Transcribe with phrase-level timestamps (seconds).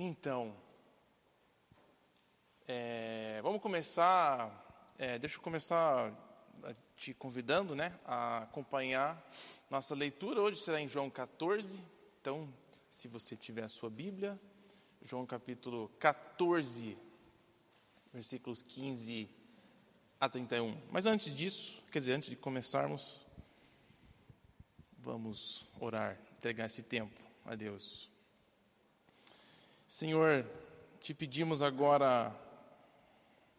[0.00, 0.54] Então,
[2.68, 4.94] é, vamos começar.
[4.96, 6.14] É, deixa eu começar
[6.96, 9.20] te convidando né, a acompanhar
[9.68, 10.40] nossa leitura.
[10.40, 11.82] Hoje será em João 14.
[12.20, 12.48] Então,
[12.88, 14.38] se você tiver a sua Bíblia,
[15.02, 16.96] João capítulo 14,
[18.12, 19.28] versículos 15
[20.20, 20.80] a 31.
[20.92, 23.26] Mas antes disso, quer dizer, antes de começarmos,
[24.96, 28.16] vamos orar, entregar esse tempo a Deus.
[29.88, 30.44] Senhor,
[31.00, 32.38] te pedimos agora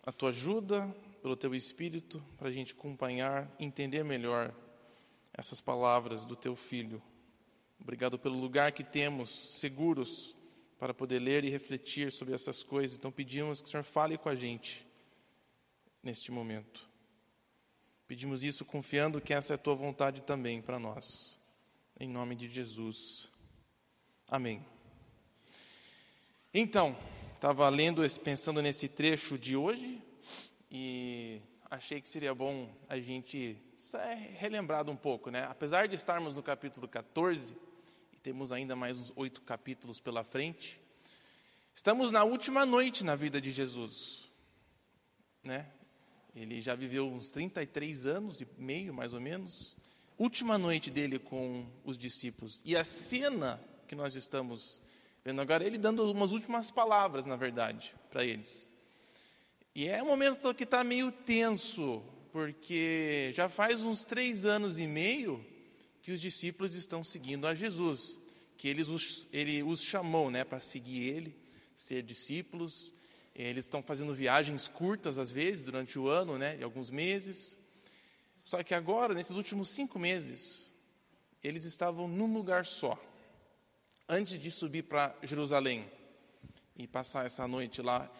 [0.05, 4.53] a tua ajuda pelo teu Espírito para a gente acompanhar, entender melhor
[5.33, 7.01] essas palavras do teu Filho.
[7.81, 10.35] Obrigado pelo lugar que temos seguros
[10.77, 12.95] para poder ler e refletir sobre essas coisas.
[12.95, 14.85] Então pedimos que o Senhor fale com a gente
[16.03, 16.87] neste momento.
[18.07, 21.39] Pedimos isso confiando que essa é a tua vontade também para nós.
[21.99, 23.29] Em nome de Jesus.
[24.27, 24.63] Amém.
[26.51, 26.97] Então,
[27.35, 30.01] estava lendo, pensando nesse trecho de hoje
[30.71, 33.55] e achei que seria bom a gente
[34.39, 35.45] relembrar um pouco, né?
[35.45, 37.55] Apesar de estarmos no capítulo 14
[38.11, 40.81] e temos ainda mais uns oito capítulos pela frente,
[41.71, 44.27] estamos na última noite na vida de Jesus,
[45.43, 45.71] né?
[46.35, 49.77] Ele já viveu uns 33 anos e meio, mais ou menos,
[50.17, 52.63] última noite dele com os discípulos.
[52.65, 54.81] E a cena que nós estamos
[55.23, 58.67] Vendo agora ele dando umas últimas palavras, na verdade, para eles.
[59.75, 64.87] E é um momento que está meio tenso, porque já faz uns três anos e
[64.87, 65.45] meio
[66.01, 68.17] que os discípulos estão seguindo a Jesus,
[68.57, 71.35] que eles os, ele os chamou né, para seguir ele,
[71.75, 72.93] ser discípulos.
[73.35, 77.57] Eles estão fazendo viagens curtas, às vezes, durante o ano, né, de alguns meses.
[78.43, 80.71] Só que agora, nesses últimos cinco meses,
[81.43, 82.99] eles estavam num lugar só
[84.09, 85.85] antes de subir para Jerusalém
[86.75, 88.11] e passar essa noite lá,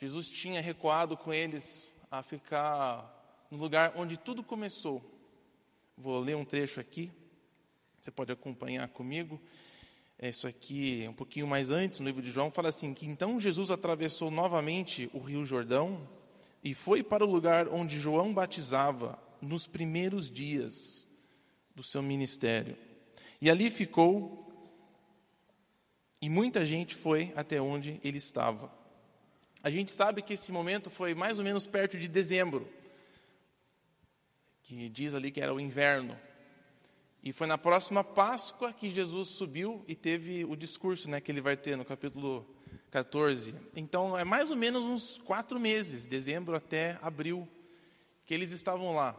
[0.00, 5.02] Jesus tinha recuado com eles a ficar no lugar onde tudo começou.
[5.98, 7.12] Vou ler um trecho aqui,
[8.00, 9.38] você pode acompanhar comigo.
[10.18, 13.38] É isso aqui, um pouquinho mais antes, no livro de João, fala assim: que então
[13.38, 16.08] Jesus atravessou novamente o rio Jordão
[16.62, 21.06] e foi para o lugar onde João batizava nos primeiros dias
[21.74, 22.76] do seu ministério.
[23.42, 24.44] E ali ficou
[26.24, 28.72] e muita gente foi até onde ele estava.
[29.62, 32.66] A gente sabe que esse momento foi mais ou menos perto de dezembro,
[34.62, 36.18] que diz ali que era o inverno.
[37.22, 41.42] E foi na próxima Páscoa que Jesus subiu e teve o discurso né, que ele
[41.42, 42.48] vai ter no capítulo
[42.90, 43.54] 14.
[43.76, 47.46] Então, é mais ou menos uns quatro meses, dezembro até abril,
[48.24, 49.14] que eles estavam lá.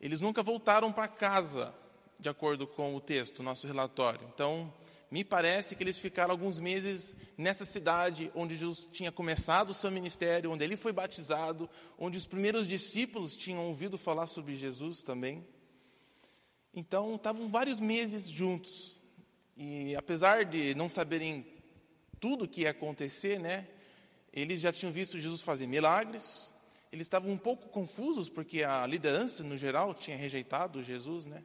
[0.00, 1.74] Eles nunca voltaram para casa,
[2.18, 4.26] de acordo com o texto, nosso relatório.
[4.32, 4.72] Então,
[5.10, 9.90] me parece que eles ficaram alguns meses nessa cidade onde Jesus tinha começado o seu
[9.90, 15.46] ministério, onde ele foi batizado, onde os primeiros discípulos tinham ouvido falar sobre Jesus também.
[16.74, 19.00] Então, estavam vários meses juntos.
[19.56, 21.46] E apesar de não saberem
[22.20, 23.66] tudo o que ia acontecer, né,
[24.32, 26.52] eles já tinham visto Jesus fazer milagres.
[26.92, 31.42] Eles estavam um pouco confusos porque a liderança no geral tinha rejeitado Jesus, né?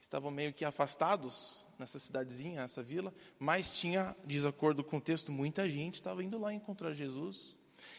[0.00, 5.32] Estavam meio que afastados nessa cidadezinha, nessa vila, mas tinha, de acordo com o texto,
[5.32, 7.54] muita gente estava indo lá encontrar Jesus.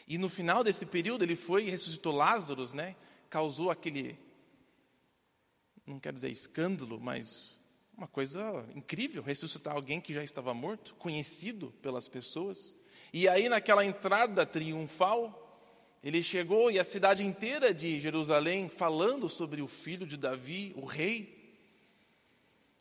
[0.07, 2.95] E no final desse período ele foi e ressuscitou Lázaro, né?
[3.29, 4.17] Causou aquele,
[5.85, 7.59] não quero dizer escândalo, mas
[7.97, 12.75] uma coisa incrível, ressuscitar alguém que já estava morto, conhecido pelas pessoas.
[13.13, 15.41] E aí naquela entrada triunfal,
[16.03, 20.85] ele chegou e a cidade inteira de Jerusalém falando sobre o filho de Davi, o
[20.85, 21.34] rei,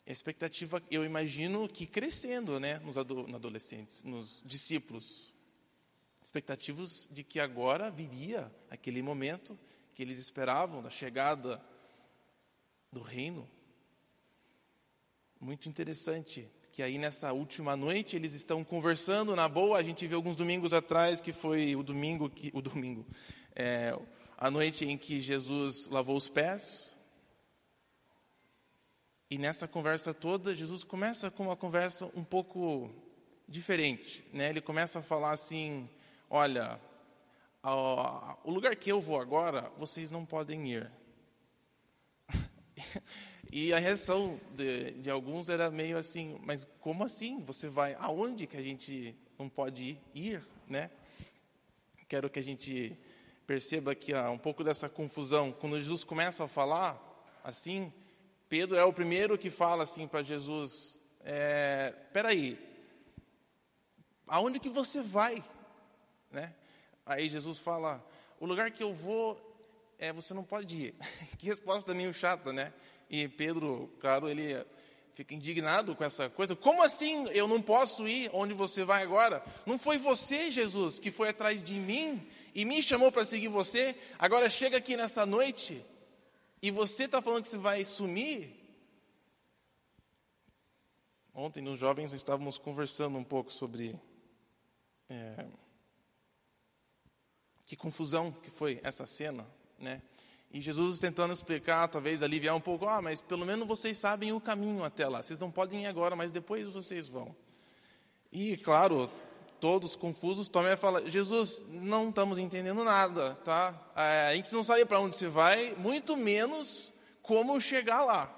[0.07, 5.33] a expectativa, eu imagino que crescendo, né, nos adolescentes, nos discípulos.
[6.21, 9.57] Expectativas de que agora viria aquele momento
[9.95, 11.63] que eles esperavam da chegada
[12.91, 13.49] do reino.
[15.39, 19.79] Muito interessante que aí nessa última noite eles estão conversando na boa.
[19.79, 23.05] A gente viu alguns domingos atrás que foi o domingo que o domingo,
[23.55, 23.97] é,
[24.37, 26.94] a noite em que Jesus lavou os pés
[29.35, 32.89] e nessa conversa toda, Jesus começa com uma conversa um pouco
[33.45, 34.25] diferente.
[34.31, 34.49] Né?
[34.49, 35.89] Ele começa a falar assim:
[36.29, 36.79] Olha,
[37.61, 40.89] o lugar que eu vou agora, vocês não podem ir.
[43.51, 47.41] e a reação de, de, alguns era meio assim: Mas como assim?
[47.41, 50.47] Você vai aonde que a gente não pode ir?
[50.65, 50.89] Né?
[52.07, 52.97] Quero que a gente
[53.45, 55.51] perceba aqui ó, um pouco dessa confusão.
[55.51, 56.97] Quando Jesus começa a falar
[57.43, 57.91] assim
[58.47, 62.59] Pedro é o primeiro que fala assim para Jesus: é, peraí,
[64.27, 65.43] aonde que você vai?
[66.31, 66.53] Né?
[67.05, 68.05] Aí Jesus fala,
[68.39, 69.39] o lugar que eu vou,
[69.97, 70.95] é, você não pode ir.
[71.37, 72.73] que resposta meio chata, né?
[73.09, 74.63] E Pedro, claro, ele
[75.13, 76.55] fica indignado com essa coisa.
[76.55, 79.43] Como assim eu não posso ir onde você vai agora?
[79.65, 83.95] Não foi você, Jesus, que foi atrás de mim e me chamou para seguir você?
[84.19, 85.83] Agora chega aqui nessa noite
[86.65, 88.51] e você está falando que você vai sumir?
[91.31, 93.95] Ontem, nos jovens, estávamos conversando um pouco sobre.
[95.07, 95.45] É,
[97.67, 99.45] que confusão que foi essa cena,
[99.77, 100.01] né?
[100.49, 104.41] E Jesus tentando explicar, talvez aliviar um pouco, ah, mas pelo menos vocês sabem o
[104.41, 105.21] caminho até lá.
[105.21, 107.35] Vocês não podem ir agora, mas depois vocês vão.
[108.31, 109.07] E, claro,
[109.59, 113.73] todos confusos, Tomé fala, Jesus, não estamos entendendo nada, tá?
[113.95, 118.33] É, a gente não sabe para onde se vai, muito menos como chegar lá.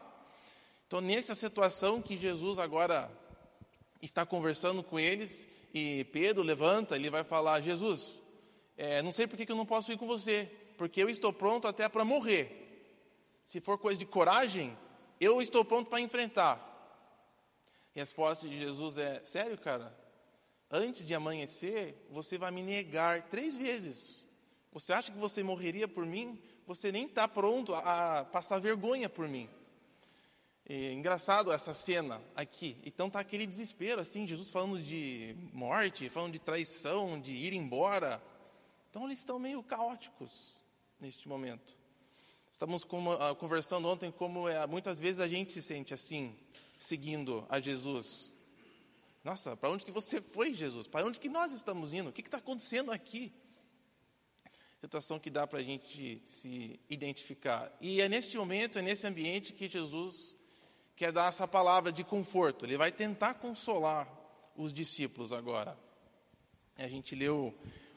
[0.88, 3.12] Então, nessa situação que Jesus agora
[4.02, 8.20] está conversando com eles, e Pedro levanta, ele vai falar, Jesus,
[8.78, 11.68] é, não sei por que eu não posso ir com você, porque eu estou pronto
[11.68, 12.64] até para morrer.
[13.44, 14.78] Se for coisa de coragem,
[15.20, 16.64] eu estou pronto para enfrentar.
[17.96, 19.92] E a resposta de Jesus é: sério, cara?
[20.70, 24.28] Antes de amanhecer, você vai me negar três vezes.
[24.72, 26.40] Você acha que você morreria por mim?
[26.66, 29.50] Você nem está pronto a, passar vergonha por mim.
[30.70, 32.78] É engraçado essa cena aqui.
[32.86, 38.22] Então tá aquele desespero, assim, Jesus falando de morte, falando de traição, de ir embora.
[38.90, 40.58] Então eles estão meio caóticos
[41.00, 41.78] neste momento.
[42.52, 42.86] Estamos
[43.20, 46.36] ah, conversando ontem como é, muitas vezes a gente se sente assim,
[46.78, 48.34] seguindo a Jesus.
[49.28, 50.88] Nossa, para onde que você foi, Jesus?
[50.88, 52.10] Para onde que nós estamos indo?
[52.10, 53.34] O que está acontecendo aqui?
[54.80, 57.70] Situação que dá para a gente se identificar.
[57.82, 60.34] E é neste momento, é nesse ambiente que Jesus
[60.96, 62.66] quer dar essa palavra de conforto.
[62.66, 64.08] Ele vai tentar consolar
[64.56, 65.78] os discípulos agora.
[66.78, 67.54] A gente leu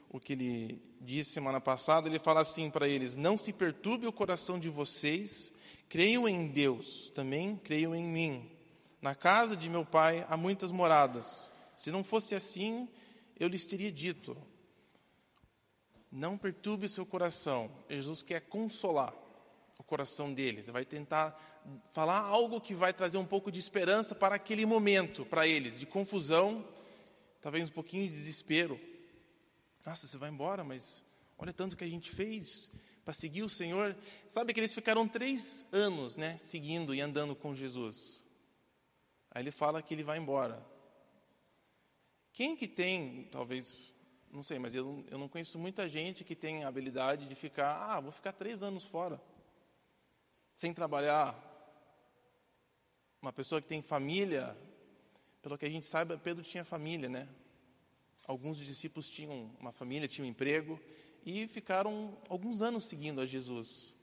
[0.09, 4.11] o que ele disse semana passada, ele fala assim para eles: Não se perturbe o
[4.11, 5.53] coração de vocês,
[5.87, 8.50] creiam em Deus, também creiam em mim.
[9.01, 11.51] Na casa de meu pai há muitas moradas.
[11.75, 12.87] Se não fosse assim,
[13.39, 14.37] eu lhes teria dito.
[16.11, 17.71] Não perturbe seu coração.
[17.89, 19.13] Jesus quer consolar
[19.79, 20.67] o coração deles.
[20.67, 21.35] Vai tentar
[21.93, 25.87] falar algo que vai trazer um pouco de esperança para aquele momento, para eles, de
[25.87, 26.67] confusão,
[27.41, 28.79] talvez um pouquinho de desespero.
[29.83, 31.03] Nossa, você vai embora, mas
[31.37, 32.69] olha tanto que a gente fez
[33.03, 33.95] para seguir o Senhor.
[34.29, 38.20] Sabe que eles ficaram três anos, né, seguindo e andando com Jesus.
[39.31, 40.61] Aí ele fala que ele vai embora.
[42.33, 43.93] Quem que tem, talvez,
[44.31, 47.89] não sei, mas eu, eu não conheço muita gente que tem a habilidade de ficar,
[47.89, 49.21] ah, vou ficar três anos fora,
[50.55, 51.47] sem trabalhar.
[53.21, 54.57] Uma pessoa que tem família,
[55.41, 57.29] pelo que a gente sabe, Pedro tinha família, né?
[58.25, 60.79] Alguns dos discípulos tinham uma família, tinham um emprego
[61.25, 63.93] e ficaram alguns anos seguindo a Jesus.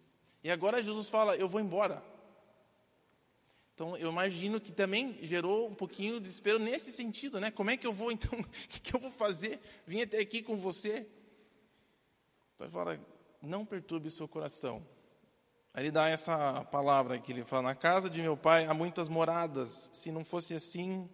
[0.43, 2.03] E agora Jesus fala: Eu vou embora.
[3.79, 7.49] Então eu imagino que também gerou um pouquinho de desespero nesse sentido, né?
[7.53, 8.37] Como é que eu vou então?
[8.43, 8.45] O
[8.83, 9.61] que, eu vou fazer?
[9.87, 11.07] Vim até aqui com você.
[12.57, 13.01] Então ele fala:
[13.41, 14.85] Não perturbe o seu coração.
[15.73, 19.09] Aí ele dá essa palavra que ele fala: Na casa de meu pai há muitas
[19.09, 19.91] moradas.
[19.93, 21.09] Se não fosse assim,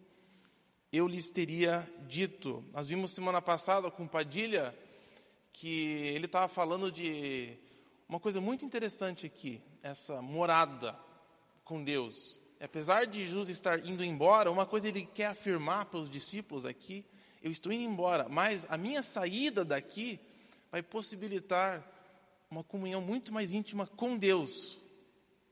[0.91, 2.65] eu lhes teria dito.
[2.73, 4.75] Nós vimos semana passada com Padilha
[5.53, 7.59] que ele estava falando de
[8.09, 10.99] uma coisa muito interessante aqui, essa morada
[11.63, 12.43] com Deus.
[12.65, 17.05] Apesar de Jesus estar indo embora, uma coisa ele quer afirmar para os discípulos aqui:
[17.43, 20.19] eu estou indo embora, mas a minha saída daqui
[20.73, 21.87] vai possibilitar
[22.51, 24.81] uma comunhão muito mais íntima com Deus,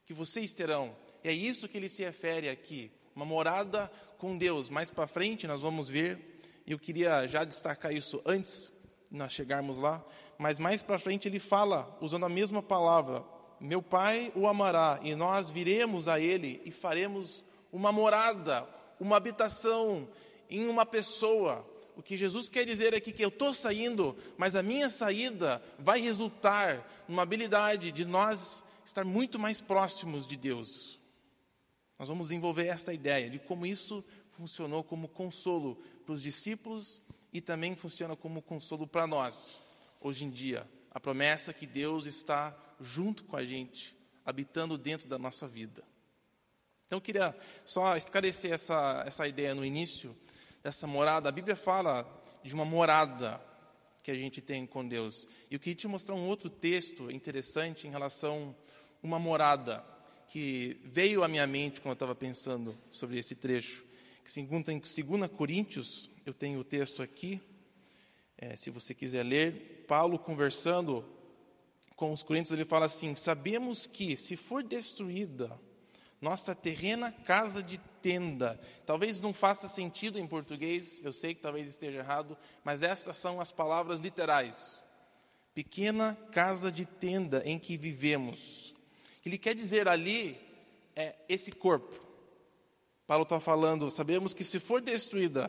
[0.07, 0.97] que vocês terão.
[1.23, 4.69] E é isso que ele se refere aqui, uma morada com Deus.
[4.69, 8.73] Mais para frente nós vamos ver, eu queria já destacar isso antes
[9.11, 10.02] de nós chegarmos lá,
[10.38, 13.23] mas mais para frente ele fala, usando a mesma palavra:
[13.62, 20.09] Meu Pai o amará, e nós viremos a Ele e faremos uma morada, uma habitação
[20.50, 21.64] em uma pessoa.
[21.97, 25.62] O que Jesus quer dizer aqui é que eu estou saindo, mas a minha saída
[25.78, 30.99] vai resultar numa habilidade de nós estar muito mais próximos de Deus.
[31.97, 37.00] Nós vamos desenvolver esta ideia de como isso funcionou como consolo para os discípulos
[37.33, 39.62] e também funciona como consolo para nós,
[40.00, 40.69] hoje em dia.
[40.90, 42.50] A promessa que Deus está
[42.83, 45.83] junto com a gente, habitando dentro da nossa vida.
[46.87, 47.35] Então eu queria
[47.65, 50.15] só esclarecer essa, essa ideia no início
[50.62, 51.29] dessa morada.
[51.29, 52.07] A Bíblia fala
[52.43, 53.41] de uma morada
[54.03, 55.27] que a gente tem com Deus.
[55.51, 58.55] E eu queria te mostrar um outro texto interessante em relação
[59.03, 59.85] a uma morada
[60.29, 63.85] que veio à minha mente quando eu estava pensando sobre esse trecho,
[64.25, 67.41] que se encontra em 2 Coríntios, Eu tenho o texto aqui,
[68.39, 69.85] é, se você quiser ler.
[69.89, 71.05] Paulo conversando
[72.02, 75.56] com os Coríntios, ele fala assim: Sabemos que, se for destruída
[76.21, 78.61] nossa terrena casa de tenda.
[78.85, 83.40] Talvez não faça sentido em português, eu sei que talvez esteja errado, mas estas são
[83.40, 84.82] as palavras literais.
[85.54, 88.75] Pequena casa de tenda em que vivemos.
[89.25, 90.37] Ele quer dizer ali
[90.97, 92.00] é esse corpo.
[93.06, 95.49] Paulo está falando, sabemos que se for destruída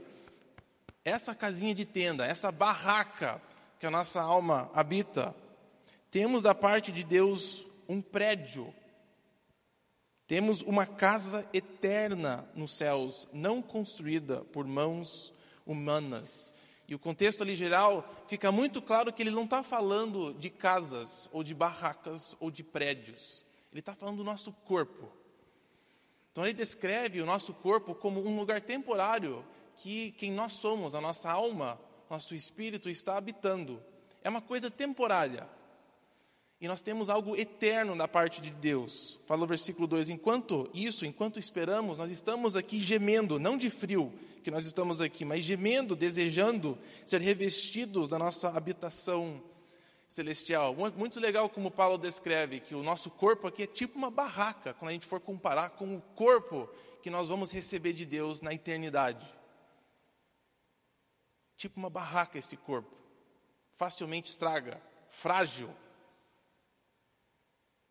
[1.04, 3.42] essa casinha de tenda, essa barraca
[3.80, 5.36] que a nossa alma habita,
[6.14, 8.74] temos da parte de Deus um prédio
[10.26, 15.34] temos uma casa eterna nos céus, não construída por mãos
[15.66, 16.54] humanas.
[16.88, 21.30] E o contexto ali geral fica muito claro que ele não está falando de casas,
[21.32, 23.46] ou de barracas, ou de prédios.
[23.72, 25.12] Ele está falando do nosso corpo.
[26.32, 31.02] Então ele descreve o nosso corpo como um lugar temporário que quem nós somos, a
[31.02, 31.80] nossa alma,
[32.10, 33.80] nosso espírito está habitando.
[34.24, 35.48] É uma coisa temporária.
[36.64, 39.20] E nós temos algo eterno da parte de Deus.
[39.28, 44.14] Fala o versículo 2: Enquanto isso, enquanto esperamos, nós estamos aqui gemendo, não de frio
[44.42, 49.44] que nós estamos aqui, mas gemendo, desejando ser revestidos da nossa habitação
[50.08, 50.74] celestial.
[50.96, 54.88] Muito legal como Paulo descreve que o nosso corpo aqui é tipo uma barraca, quando
[54.88, 56.70] a gente for comparar com o corpo
[57.02, 59.28] que nós vamos receber de Deus na eternidade.
[61.58, 62.96] Tipo uma barraca este corpo.
[63.76, 65.70] Facilmente estraga, frágil,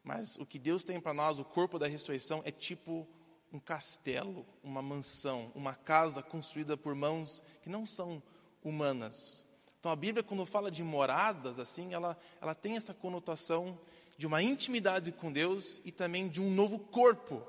[0.03, 3.07] mas o que Deus tem para nós, o corpo da ressurreição, é tipo
[3.53, 8.23] um castelo, uma mansão, uma casa construída por mãos que não são
[8.63, 9.45] humanas.
[9.79, 13.79] Então a Bíblia, quando fala de moradas, assim, ela, ela tem essa conotação
[14.17, 17.47] de uma intimidade com Deus e também de um novo corpo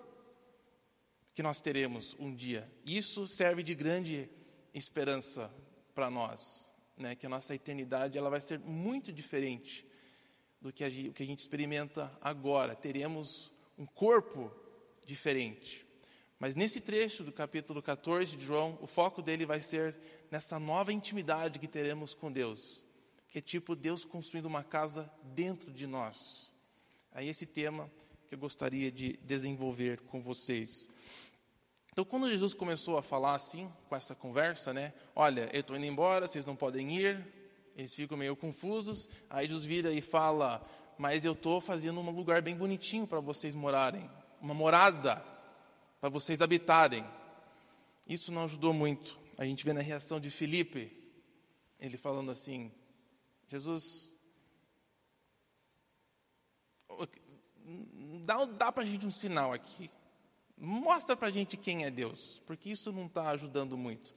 [1.34, 2.72] que nós teremos um dia.
[2.86, 4.30] Isso serve de grande
[4.74, 5.54] esperança
[5.96, 7.16] para nós, né?
[7.16, 9.86] que a nossa eternidade ela vai ser muito diferente
[10.64, 12.74] do que a, o que a gente experimenta agora.
[12.74, 14.50] Teremos um corpo
[15.06, 15.86] diferente.
[16.40, 19.94] Mas nesse trecho do capítulo 14 de João, o foco dele vai ser
[20.32, 22.86] nessa nova intimidade que teremos com Deus,
[23.28, 26.54] que é tipo Deus construindo uma casa dentro de nós.
[27.12, 27.92] Aí esse tema
[28.30, 30.88] que eu gostaria de desenvolver com vocês.
[31.92, 34.94] Então, quando Jesus começou a falar assim, com essa conversa, né?
[35.14, 37.43] Olha, eu estou indo embora, vocês não podem ir,
[37.76, 39.10] eles ficam meio confusos.
[39.30, 40.66] Aí Jesus vira e fala:
[40.98, 44.10] Mas eu estou fazendo um lugar bem bonitinho para vocês morarem,
[44.42, 45.24] uma morada
[46.00, 47.06] para vocês habitarem.
[48.08, 49.18] Isso não ajudou muito.
[49.38, 50.92] A gente vê na reação de Felipe,
[51.80, 52.72] ele falando assim:
[53.48, 54.12] Jesus,
[58.26, 59.90] dá, dá para a gente um sinal aqui.
[60.58, 64.14] Mostra para a gente quem é Deus, porque isso não está ajudando muito.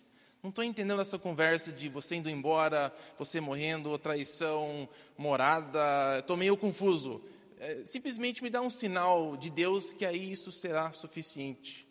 [0.47, 4.89] Não estou entendendo essa conversa de você indo embora, você morrendo, traição,
[5.19, 6.21] morada.
[6.21, 7.21] Estou meio confuso.
[7.59, 11.85] É, simplesmente me dá um sinal de Deus que aí isso será suficiente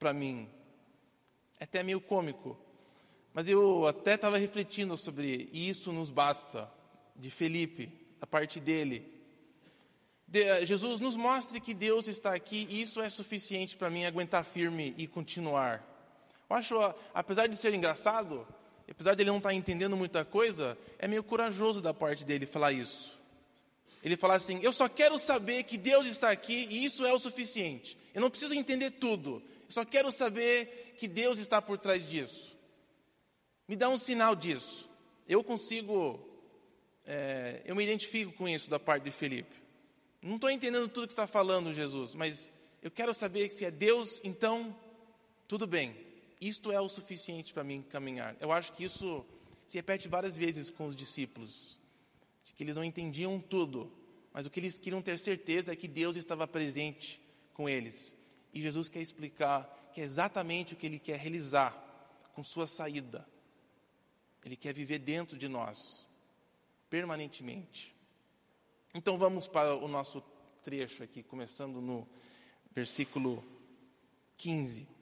[0.00, 0.50] para mim.
[1.60, 2.58] É até meio cômico.
[3.32, 6.68] Mas eu até estava refletindo sobre isso nos basta,
[7.14, 9.14] de Felipe, da parte dele.
[10.26, 14.44] De, Jesus nos mostre que Deus está aqui e isso é suficiente para mim aguentar
[14.44, 15.91] firme e continuar.
[16.52, 18.46] Eu acho, apesar de ser engraçado,
[18.86, 22.44] apesar de ele não estar tá entendendo muita coisa, é meio corajoso da parte dele
[22.44, 23.18] falar isso.
[24.04, 27.18] Ele fala assim: Eu só quero saber que Deus está aqui e isso é o
[27.18, 27.96] suficiente.
[28.12, 29.42] Eu não preciso entender tudo.
[29.66, 32.54] Eu só quero saber que Deus está por trás disso.
[33.66, 34.86] Me dá um sinal disso.
[35.26, 36.20] Eu consigo,
[37.06, 39.56] é, eu me identifico com isso da parte de Felipe.
[40.20, 44.20] Não estou entendendo tudo que está falando, Jesus, mas eu quero saber se é Deus,
[44.22, 44.76] então
[45.48, 46.01] tudo bem.
[46.42, 48.36] Isto é o suficiente para mim caminhar.
[48.40, 49.24] Eu acho que isso
[49.64, 51.78] se repete várias vezes com os discípulos,
[52.42, 53.92] de que eles não entendiam tudo,
[54.32, 57.22] mas o que eles queriam ter certeza é que Deus estava presente
[57.54, 58.16] com eles.
[58.52, 61.78] E Jesus quer explicar que é exatamente o que ele quer realizar
[62.34, 63.24] com sua saída.
[64.44, 66.08] Ele quer viver dentro de nós,
[66.90, 67.94] permanentemente.
[68.92, 70.20] Então vamos para o nosso
[70.64, 72.04] trecho aqui, começando no
[72.74, 73.44] versículo
[74.38, 75.01] 15.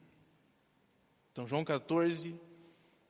[1.33, 2.35] Então, João 14,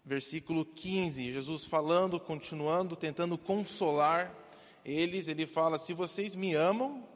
[0.05, 4.35] versículo 15, Jesus falando, continuando, tentando consolar
[4.85, 7.07] eles, ele fala: Se vocês me amam,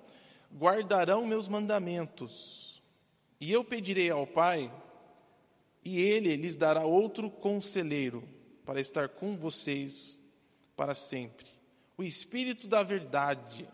[0.53, 2.83] guardarão meus mandamentos,
[3.41, 4.73] e eu pedirei ao Pai,
[5.85, 8.27] e ele lhes dará outro conselheiro
[8.65, 10.19] para estar com vocês
[10.77, 11.47] para sempre.
[11.97, 13.69] O Espírito da Verdade.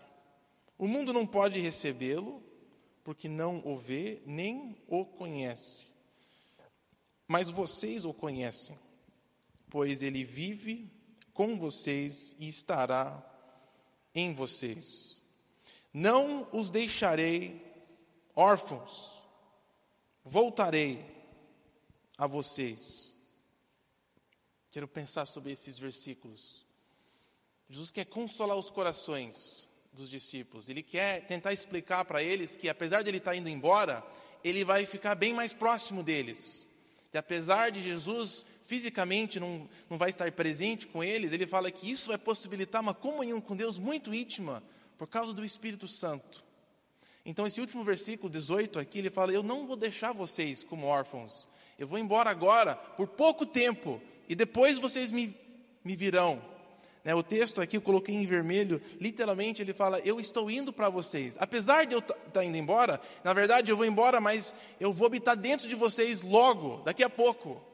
[0.77, 2.43] O mundo não pode recebê-lo,
[3.05, 5.90] porque não o vê nem o conhece
[7.31, 8.77] mas vocês o conhecem,
[9.71, 10.91] pois ele vive
[11.33, 13.25] com vocês e estará
[14.13, 15.23] em vocês.
[15.95, 17.65] Não os deixarei
[18.35, 19.17] órfãos,
[20.25, 21.07] voltarei
[22.19, 23.15] a vocês.
[24.69, 26.67] Quero pensar sobre esses versículos.
[27.69, 30.69] Jesus quer consolar os corações dos discípulos.
[30.69, 34.05] Ele quer tentar explicar para eles que, apesar de ele estar indo embora,
[34.43, 36.69] ele vai ficar bem mais próximo deles.
[37.13, 41.91] E apesar de Jesus fisicamente não, não vai estar presente com eles, ele fala que
[41.91, 44.63] isso vai possibilitar uma comunhão com Deus muito íntima
[44.97, 46.45] por causa do Espírito Santo.
[47.25, 51.49] Então, esse último versículo 18 aqui, ele fala: Eu não vou deixar vocês como órfãos,
[51.79, 55.37] eu vou embora agora por pouco tempo, e depois vocês me,
[55.85, 56.50] me virão.
[57.03, 60.91] Né, o texto aqui eu coloquei em vermelho, literalmente ele fala: Eu estou indo para
[60.91, 61.37] vocês.
[61.41, 65.07] Apesar de eu estar tá indo embora, na verdade eu vou embora, mas eu vou
[65.07, 67.71] habitar dentro de vocês logo, daqui a pouco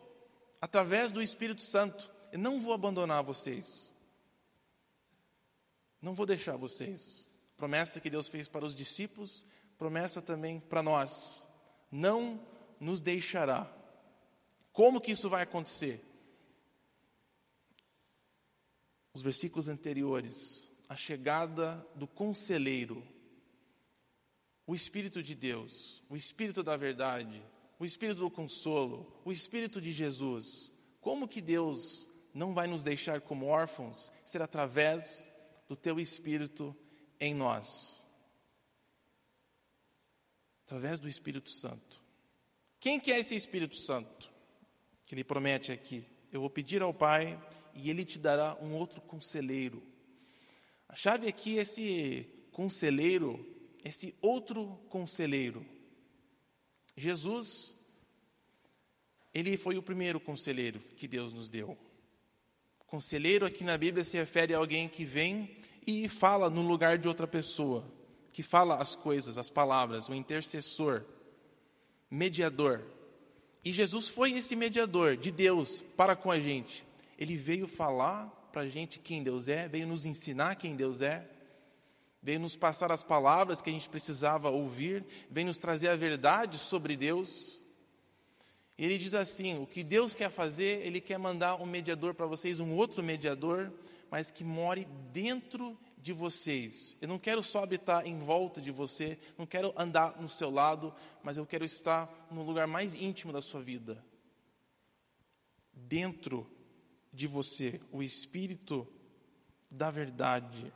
[0.61, 2.11] através do Espírito Santo.
[2.33, 3.93] Eu não vou abandonar vocês.
[6.01, 7.27] Não vou deixar vocês.
[7.57, 9.45] Promessa que Deus fez para os discípulos,
[9.79, 11.47] promessa também para nós.
[11.91, 12.41] Não
[12.79, 13.73] nos deixará.
[14.73, 16.05] Como que isso vai acontecer?
[19.17, 23.03] Os versículos anteriores, a chegada do conselheiro,
[24.67, 27.43] o Espírito de Deus, o Espírito da verdade,
[27.79, 30.71] o Espírito do consolo, o Espírito de Jesus.
[31.01, 34.13] Como que Deus não vai nos deixar como órfãos?
[34.23, 35.27] Ser através
[35.67, 36.77] do teu Espírito
[37.19, 38.05] em nós.
[40.67, 42.03] Através do Espírito Santo.
[42.79, 44.31] Quem que é esse Espírito Santo?
[45.07, 46.05] Que ele promete aqui.
[46.31, 47.43] Eu vou pedir ao Pai
[47.77, 49.83] e ele te dará um outro conselheiro.
[50.89, 53.45] A chave aqui é esse conselheiro,
[53.85, 55.65] esse outro conselheiro.
[56.97, 57.75] Jesus,
[59.35, 61.77] ele foi o primeiro conselheiro que Deus nos deu.
[62.87, 67.07] Conselheiro aqui na Bíblia se refere a alguém que vem e fala no lugar de
[67.07, 67.85] outra pessoa,
[68.33, 71.05] que fala as coisas, as palavras, o intercessor,
[72.11, 72.83] mediador.
[73.63, 76.86] E Jesus foi esse mediador de Deus para com a gente.
[77.19, 81.29] Ele veio falar para a gente quem Deus é, veio nos ensinar quem Deus é,
[82.23, 86.59] veio nos passar as palavras que a gente precisava ouvir, veio nos trazer a verdade
[86.59, 87.61] sobre Deus.
[88.77, 92.27] E ele diz assim: o que Deus quer fazer, Ele quer mandar um mediador para
[92.27, 93.73] vocês, um outro mediador,
[94.11, 96.97] mas que more dentro de vocês.
[97.01, 100.93] Eu não quero só habitar em volta de você, não quero andar no seu lado,
[101.23, 104.05] mas eu quero estar no lugar mais íntimo da sua vida.
[105.73, 106.45] Dentro
[107.17, 108.87] de você, o Espírito
[109.71, 110.71] da verdade.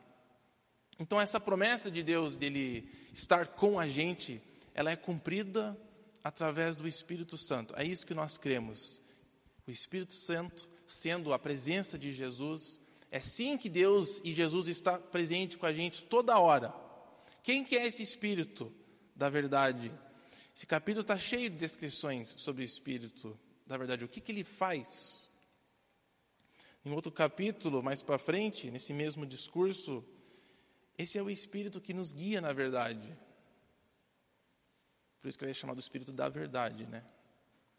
[0.98, 4.40] Então essa promessa de Deus dele estar com a gente,
[4.74, 5.78] ela é cumprida
[6.24, 7.74] através do Espírito Santo.
[7.76, 9.02] É isso que nós cremos.
[9.66, 14.98] O Espírito Santo sendo a presença de Jesus, é sim que Deus e Jesus está
[14.98, 16.74] presente com a gente toda hora.
[17.42, 18.72] Quem que é esse Espírito
[19.14, 19.92] da verdade?
[20.56, 24.04] Esse capítulo está cheio de descrições sobre o Espírito da verdade.
[24.04, 25.29] O que, que ele faz?
[26.84, 30.04] Em outro capítulo, mais para frente, nesse mesmo discurso,
[30.96, 33.16] esse é o Espírito que nos guia na verdade.
[35.20, 37.04] Por isso que ele é chamado Espírito da verdade, né?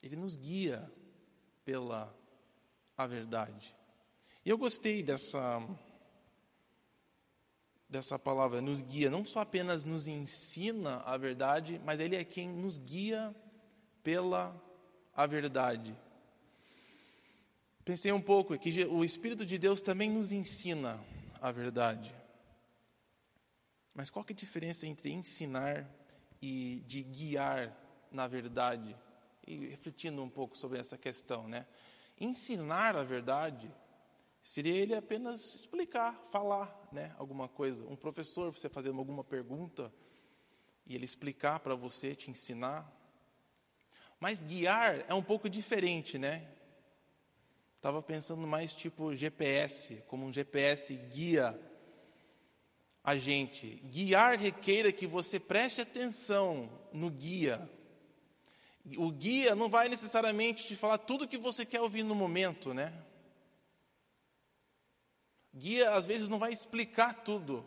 [0.04, 0.92] Ele nos guia
[1.66, 2.16] pela
[2.96, 3.76] a verdade.
[4.46, 5.60] E eu gostei dessa
[7.90, 12.48] dessa palavra, nos guia, não só apenas nos ensina a verdade, mas ele é quem
[12.48, 13.36] nos guia
[14.02, 14.56] pela
[15.14, 15.94] a verdade.
[17.92, 20.98] Pensei um pouco que o Espírito de Deus também nos ensina
[21.42, 22.16] a verdade.
[23.94, 25.86] Mas qual que é a diferença entre ensinar
[26.42, 27.78] e de guiar
[28.10, 28.96] na verdade?
[29.46, 31.68] E refletindo um pouco sobre essa questão, né?
[32.18, 33.70] Ensinar a verdade
[34.42, 37.86] seria ele apenas explicar, falar, né, alguma coisa.
[37.90, 39.94] Um professor, você fazendo alguma pergunta
[40.86, 42.90] e ele explicar para você, te ensinar.
[44.18, 46.48] Mas guiar é um pouco diferente, né?
[47.82, 51.60] Estava pensando mais tipo GPS, como um GPS guia
[53.04, 53.82] a gente.
[53.86, 57.68] Guiar requer que você preste atenção no guia.
[59.00, 62.72] O guia não vai necessariamente te falar tudo o que você quer ouvir no momento,
[62.72, 62.94] né?
[65.52, 67.66] Guia às vezes não vai explicar tudo.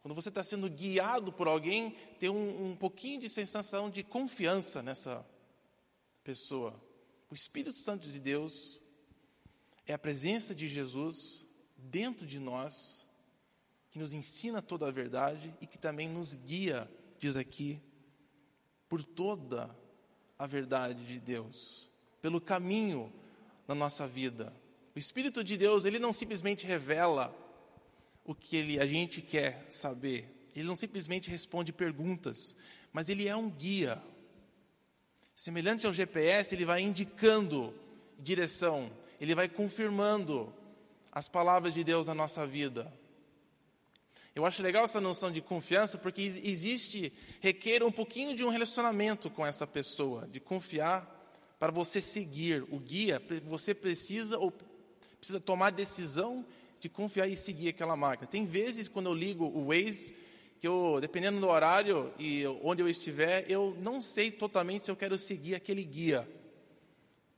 [0.00, 4.82] Quando você está sendo guiado por alguém, tem um, um pouquinho de sensação de confiança
[4.82, 5.24] nessa
[6.24, 6.90] pessoa.
[7.32, 8.78] O Espírito Santo de Deus
[9.86, 11.42] é a presença de Jesus
[11.78, 13.06] dentro de nós
[13.90, 16.86] que nos ensina toda a verdade e que também nos guia,
[17.18, 17.80] diz aqui,
[18.86, 19.74] por toda
[20.38, 21.88] a verdade de Deus,
[22.20, 23.10] pelo caminho
[23.66, 24.52] na nossa vida.
[24.94, 27.34] O Espírito de Deus, ele não simplesmente revela
[28.26, 30.50] o que ele, a gente quer saber.
[30.54, 32.54] Ele não simplesmente responde perguntas,
[32.92, 34.02] mas ele é um guia.
[35.34, 37.74] Semelhante ao GPS, ele vai indicando
[38.18, 38.90] direção,
[39.20, 40.52] ele vai confirmando
[41.10, 42.92] as palavras de Deus na nossa vida.
[44.34, 49.28] Eu acho legal essa noção de confiança, porque existe, requer um pouquinho de um relacionamento
[49.28, 51.06] com essa pessoa, de confiar
[51.58, 54.52] para você seguir o guia, você precisa ou
[55.18, 56.44] precisa tomar a decisão
[56.80, 58.26] de confiar e seguir aquela máquina.
[58.26, 60.16] Tem vezes quando eu ligo o Waze,
[60.62, 64.94] que eu, dependendo do horário e onde eu estiver, eu não sei totalmente se eu
[64.94, 66.24] quero seguir aquele guia.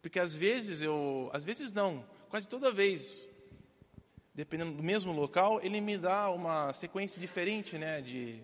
[0.02, 3.26] Porque às vezes eu, às vezes não, quase toda vez,
[4.34, 8.42] dependendo do mesmo local, ele me dá uma sequência diferente, né, de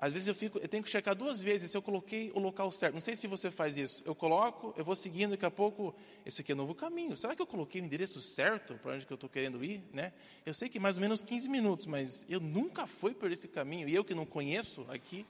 [0.00, 2.72] às vezes eu, fico, eu tenho que checar duas vezes se eu coloquei o local
[2.72, 2.94] certo.
[2.94, 4.02] Não sei se você faz isso.
[4.06, 7.14] Eu coloco, eu vou seguindo, daqui a pouco, esse aqui é novo caminho.
[7.18, 9.84] Será que eu coloquei o endereço certo para onde que eu estou querendo ir?
[9.92, 10.14] Né?
[10.46, 13.86] Eu sei que mais ou menos 15 minutos, mas eu nunca fui por esse caminho.
[13.90, 15.26] E eu que não conheço aqui.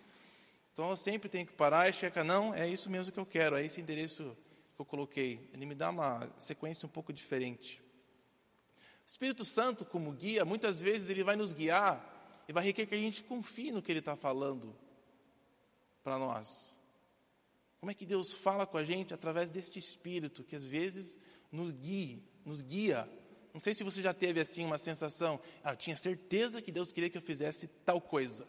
[0.73, 3.57] Então eu sempre tenho que parar e checar, não, é isso mesmo que eu quero,
[3.57, 4.37] é esse endereço
[4.77, 5.51] que eu coloquei.
[5.53, 7.83] Ele me dá uma sequência um pouco diferente.
[9.05, 12.10] O Espírito Santo, como guia, muitas vezes ele vai nos guiar
[12.51, 14.77] e vai requerer que a gente confie no que Ele está falando
[16.03, 16.75] para nós.
[17.79, 21.17] Como é que Deus fala com a gente através deste Espírito que às vezes
[21.53, 23.09] nos guia, nos guia.
[23.55, 26.91] Não sei se você já teve assim uma sensação, ah, eu tinha certeza que Deus
[26.91, 28.45] queria que eu fizesse tal coisa.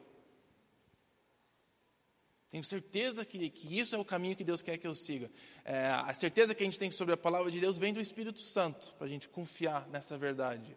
[2.50, 5.30] Tenho certeza que, que isso é o caminho que Deus quer que eu siga.
[5.64, 8.42] É, a certeza que a gente tem sobre a palavra de Deus vem do Espírito
[8.42, 10.76] Santo, para a gente confiar nessa verdade.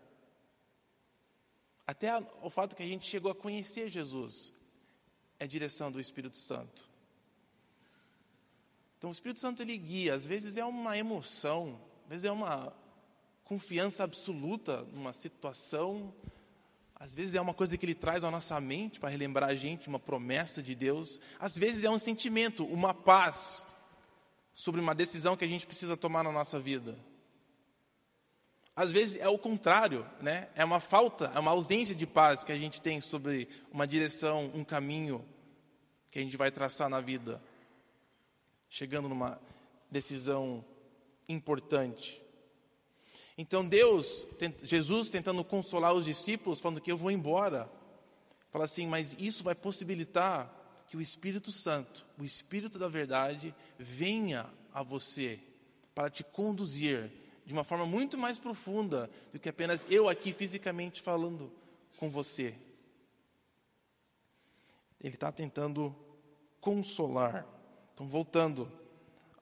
[1.87, 4.53] Até o fato que a gente chegou a conhecer Jesus
[5.39, 6.89] é direção do Espírito Santo.
[8.97, 12.73] Então o Espírito Santo ele guia, às vezes é uma emoção, às vezes é uma
[13.45, 16.15] confiança absoluta numa situação,
[16.95, 19.89] às vezes é uma coisa que ele traz à nossa mente para relembrar a gente
[19.89, 23.67] uma promessa de Deus, às vezes é um sentimento, uma paz
[24.55, 26.97] sobre uma decisão que a gente precisa tomar na nossa vida.
[28.77, 30.49] Às vezes é o contrário, né?
[30.57, 34.51] É uma falta, é uma ausência de paz que a gente tem sobre uma direção,
[34.53, 35.25] um caminho
[36.11, 37.41] que a gente vai traçar na vida,
[38.69, 39.41] chegando numa
[39.91, 40.65] decisão
[41.29, 42.21] importante.
[43.39, 44.29] Então Deus,
[44.63, 47.71] Jesus tentando consolar os discípulos, falando que eu vou embora,
[48.51, 50.53] fala assim, mas isso vai possibilitar
[50.89, 55.41] que o Espírito Santo, o Espírito da verdade, venha a você
[55.95, 57.11] para te conduzir
[57.45, 61.53] de uma forma muito mais profunda do que apenas eu aqui fisicamente falando
[61.99, 62.55] com você.
[65.01, 65.95] Ele está tentando
[66.61, 67.47] consolar.
[67.93, 68.71] Então, voltando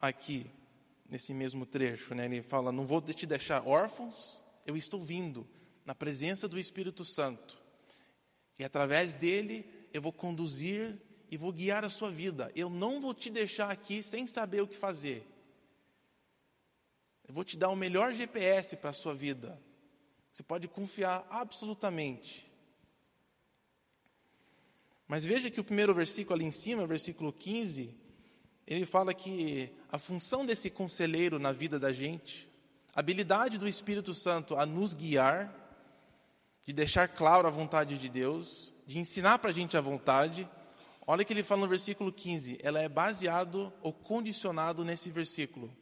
[0.00, 0.50] aqui,
[1.08, 5.46] nesse mesmo trecho, né, ele fala: Não vou te deixar órfãos, eu estou vindo
[5.84, 7.58] na presença do Espírito Santo.
[8.58, 12.50] E através dele eu vou conduzir e vou guiar a sua vida.
[12.54, 15.26] Eu não vou te deixar aqui sem saber o que fazer.
[17.32, 19.58] Eu vou te dar o melhor GPS para a sua vida.
[20.30, 22.46] Você pode confiar absolutamente.
[25.08, 27.96] Mas veja que o primeiro versículo ali em cima, versículo 15,
[28.66, 32.46] ele fala que a função desse conselheiro na vida da gente,
[32.94, 35.50] a habilidade do Espírito Santo a nos guiar,
[36.66, 40.46] de deixar claro a vontade de Deus, de ensinar para a gente a vontade.
[41.06, 45.74] Olha que ele fala no versículo 15, ela é baseado ou condicionado nesse versículo.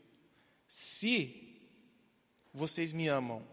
[0.73, 1.69] Se
[2.55, 3.45] vocês me amam,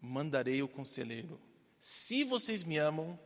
[0.00, 1.38] mandarei o conselheiro.
[1.78, 3.20] Se vocês me amam,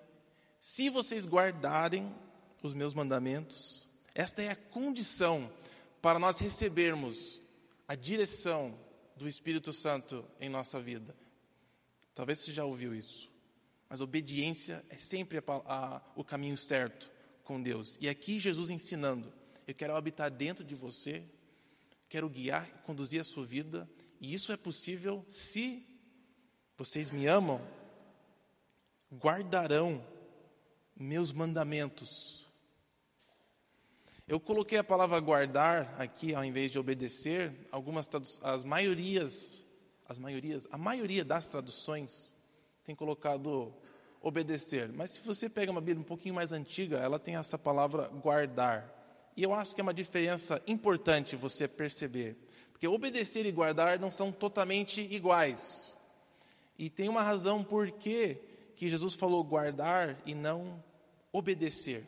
[0.58, 2.12] se vocês guardarem
[2.60, 3.86] os meus mandamentos,
[4.16, 5.48] esta é a condição
[6.02, 7.40] para nós recebermos
[7.86, 8.76] a direção
[9.14, 11.14] do Espírito Santo em nossa vida.
[12.16, 13.30] Talvez você já ouviu isso,
[13.88, 17.12] mas obediência é sempre a, a, o caminho certo
[17.44, 17.96] com Deus.
[18.00, 19.32] E aqui Jesus ensinando:
[19.68, 21.24] eu quero habitar dentro de você,
[22.10, 23.88] quero guiar e conduzir a sua vida,
[24.20, 25.86] e isso é possível se
[26.76, 27.60] vocês me amam,
[29.12, 30.04] guardarão
[30.96, 32.44] meus mandamentos.
[34.26, 38.10] Eu coloquei a palavra guardar aqui ao invés de obedecer, algumas
[38.42, 39.64] as maiorias,
[40.08, 42.36] as maiorias, a maioria das traduções
[42.82, 43.72] tem colocado
[44.20, 44.92] obedecer.
[44.92, 48.99] Mas se você pega uma Bíblia um pouquinho mais antiga, ela tem essa palavra guardar.
[49.36, 52.36] E eu acho que é uma diferença importante você perceber.
[52.72, 55.96] Porque obedecer e guardar não são totalmente iguais.
[56.78, 58.38] E tem uma razão por que,
[58.74, 60.82] que Jesus falou guardar e não
[61.32, 62.06] obedecer.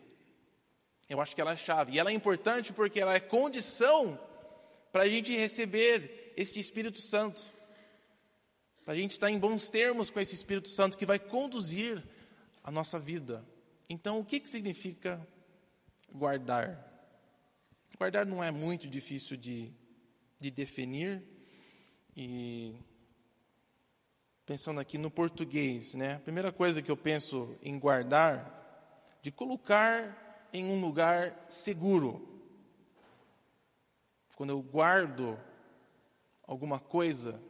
[1.08, 1.92] Eu acho que ela é chave.
[1.92, 4.18] E ela é importante porque ela é condição
[4.90, 7.42] para a gente receber este Espírito Santo,
[8.84, 12.02] para a gente estar em bons termos com esse Espírito Santo que vai conduzir
[12.64, 13.44] a nossa vida.
[13.88, 15.20] Então, o que, que significa
[16.10, 16.91] guardar?
[18.02, 19.72] Guardar não é muito difícil de,
[20.40, 21.22] de definir,
[22.16, 22.74] e
[24.44, 26.14] pensando aqui no português, né?
[26.16, 32.42] A primeira coisa que eu penso em guardar, de colocar em um lugar seguro.
[34.34, 35.38] Quando eu guardo
[36.44, 37.40] alguma coisa,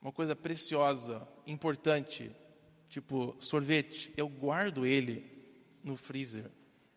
[0.00, 2.34] uma coisa preciosa, importante,
[2.88, 5.30] tipo sorvete, eu guardo ele
[5.84, 6.50] no freezer.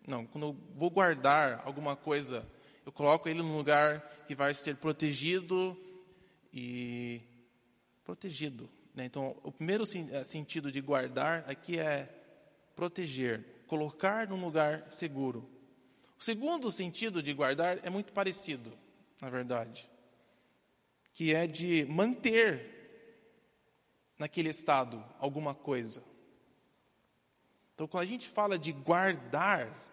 [0.07, 2.45] Não, quando eu vou guardar alguma coisa,
[2.85, 5.77] eu coloco ele num lugar que vai ser protegido
[6.53, 7.21] e
[8.03, 8.69] protegido.
[8.95, 9.05] Né?
[9.05, 12.09] Então, o primeiro eh, sentido de guardar aqui é
[12.75, 15.47] proteger, colocar num lugar seguro.
[16.19, 18.71] O segundo sentido de guardar é muito parecido,
[19.21, 19.89] na verdade,
[21.13, 22.71] que é de manter
[24.17, 26.03] naquele estado alguma coisa.
[27.73, 29.90] Então, quando a gente fala de guardar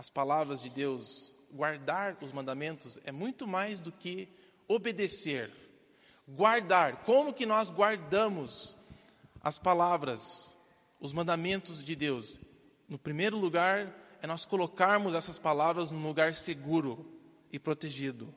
[0.00, 4.30] as palavras de Deus, guardar os mandamentos, é muito mais do que
[4.66, 5.52] obedecer.
[6.26, 8.74] Guardar, como que nós guardamos
[9.42, 10.56] as palavras,
[10.98, 12.40] os mandamentos de Deus?
[12.88, 17.04] No primeiro lugar, é nós colocarmos essas palavras num lugar seguro
[17.52, 18.34] e protegido.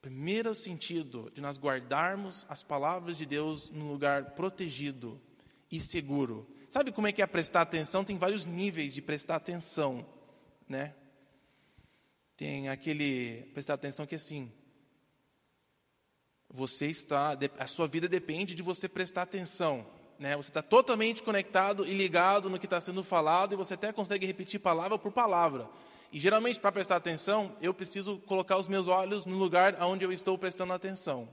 [0.00, 5.20] Primeiro sentido de nós guardarmos as palavras de Deus num lugar protegido
[5.72, 6.53] e seguro.
[6.74, 8.02] Sabe como é que é prestar atenção?
[8.02, 10.04] Tem vários níveis de prestar atenção,
[10.68, 10.92] né?
[12.36, 14.52] Tem aquele prestar atenção que é assim,
[16.50, 19.86] você está, a sua vida depende de você prestar atenção,
[20.18, 20.36] né?
[20.36, 24.26] Você está totalmente conectado e ligado no que está sendo falado e você até consegue
[24.26, 25.70] repetir palavra por palavra.
[26.10, 30.10] E geralmente, para prestar atenção, eu preciso colocar os meus olhos no lugar onde eu
[30.10, 31.28] estou prestando atenção.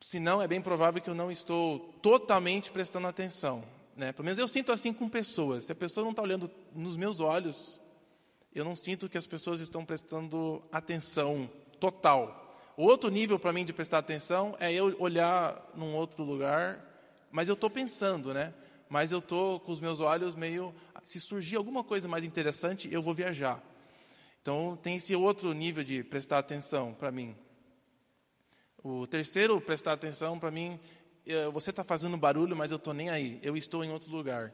[0.00, 3.62] Senão, é bem provável que eu não estou totalmente prestando atenção.
[3.94, 4.12] Né?
[4.12, 5.66] Pelo menos eu sinto assim com pessoas.
[5.66, 7.78] Se a pessoa não está olhando nos meus olhos,
[8.54, 12.58] eu não sinto que as pessoas estão prestando atenção total.
[12.76, 16.82] Outro nível para mim de prestar atenção é eu olhar num outro lugar,
[17.30, 18.54] mas eu estou pensando, né?
[18.88, 23.02] Mas eu estou com os meus olhos meio se surgir alguma coisa mais interessante, eu
[23.02, 23.62] vou viajar.
[24.40, 27.36] Então, tem esse outro nível de prestar atenção para mim.
[28.82, 30.80] O terceiro, prestar atenção para mim,
[31.52, 34.50] você está fazendo barulho, mas eu estou nem aí, eu estou em outro lugar.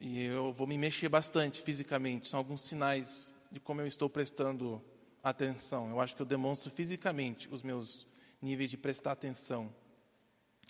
[0.00, 4.82] E eu vou me mexer bastante fisicamente, são alguns sinais de como eu estou prestando
[5.22, 5.88] atenção.
[5.90, 8.08] Eu acho que eu demonstro fisicamente os meus
[8.42, 9.72] níveis de prestar atenção.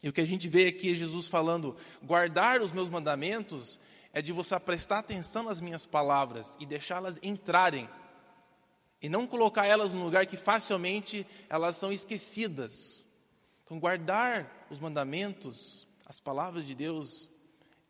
[0.02, 3.80] E o que a gente vê aqui é Jesus falando: guardar os meus mandamentos
[4.12, 7.88] é de você prestar atenção nas minhas palavras e deixá-las entrarem.
[9.02, 13.06] E não colocar elas num lugar que facilmente elas são esquecidas.
[13.64, 17.30] Então, guardar os mandamentos, as palavras de Deus,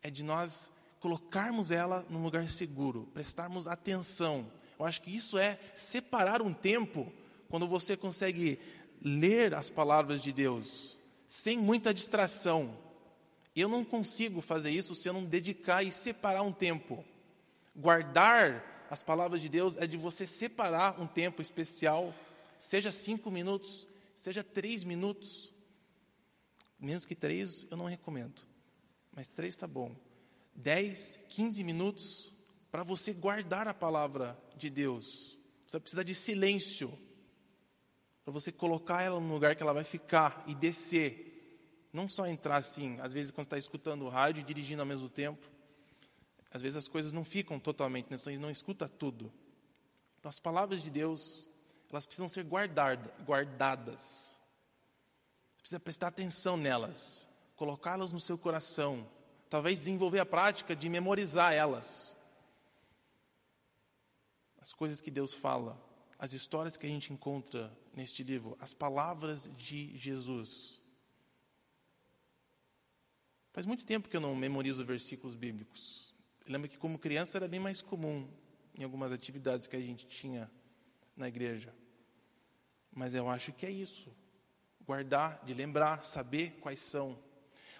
[0.01, 0.69] é de nós
[0.99, 4.49] colocarmos ela num lugar seguro, prestarmos atenção.
[4.79, 7.11] Eu acho que isso é separar um tempo
[7.49, 8.59] quando você consegue
[9.01, 10.97] ler as palavras de Deus
[11.31, 12.77] sem muita distração,
[13.55, 17.05] eu não consigo fazer isso se eu não dedicar e separar um tempo.
[17.73, 22.13] Guardar as palavras de Deus é de você separar um tempo especial,
[22.59, 25.53] seja cinco minutos, seja três minutos.
[26.77, 28.41] Menos que três eu não recomendo,
[29.15, 29.95] mas três está bom.
[30.53, 32.35] Dez, quinze minutos
[32.69, 35.37] para você guardar a palavra de Deus.
[35.65, 36.91] Você precisa de silêncio
[38.25, 42.57] para você colocar ela no lugar que ela vai ficar e descer não só entrar
[42.57, 45.49] assim, às vezes quando está escutando o rádio e dirigindo ao mesmo tempo,
[46.51, 49.31] às vezes as coisas não ficam totalmente, você não escuta tudo.
[50.19, 51.47] Então as palavras de Deus,
[51.89, 54.37] elas precisam ser guardada, guardadas.
[55.55, 59.09] Você precisa prestar atenção nelas, colocá-las no seu coração,
[59.49, 62.17] talvez desenvolver a prática de memorizar elas.
[64.61, 65.81] As coisas que Deus fala,
[66.19, 70.79] as histórias que a gente encontra neste livro, as palavras de Jesus.
[73.53, 76.10] Faz muito tempo que eu não memorizo versículos bíblicos.
[76.47, 78.27] Lembro que, como criança, era bem mais comum
[78.75, 80.49] em algumas atividades que a gente tinha
[81.15, 81.73] na igreja.
[82.93, 84.09] Mas eu acho que é isso.
[84.85, 87.17] Guardar, de lembrar, saber quais são.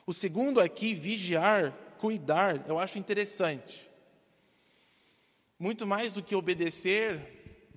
[0.06, 3.90] O segundo aqui, vigiar, cuidar, eu acho interessante.
[5.60, 7.68] Muito mais do que obedecer,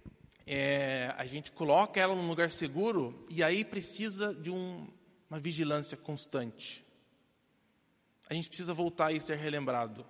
[0.46, 4.88] é, a gente coloca ela num lugar seguro e aí precisa de um,
[5.28, 6.84] uma vigilância constante
[8.28, 10.04] a gente precisa voltar e ser relembrado.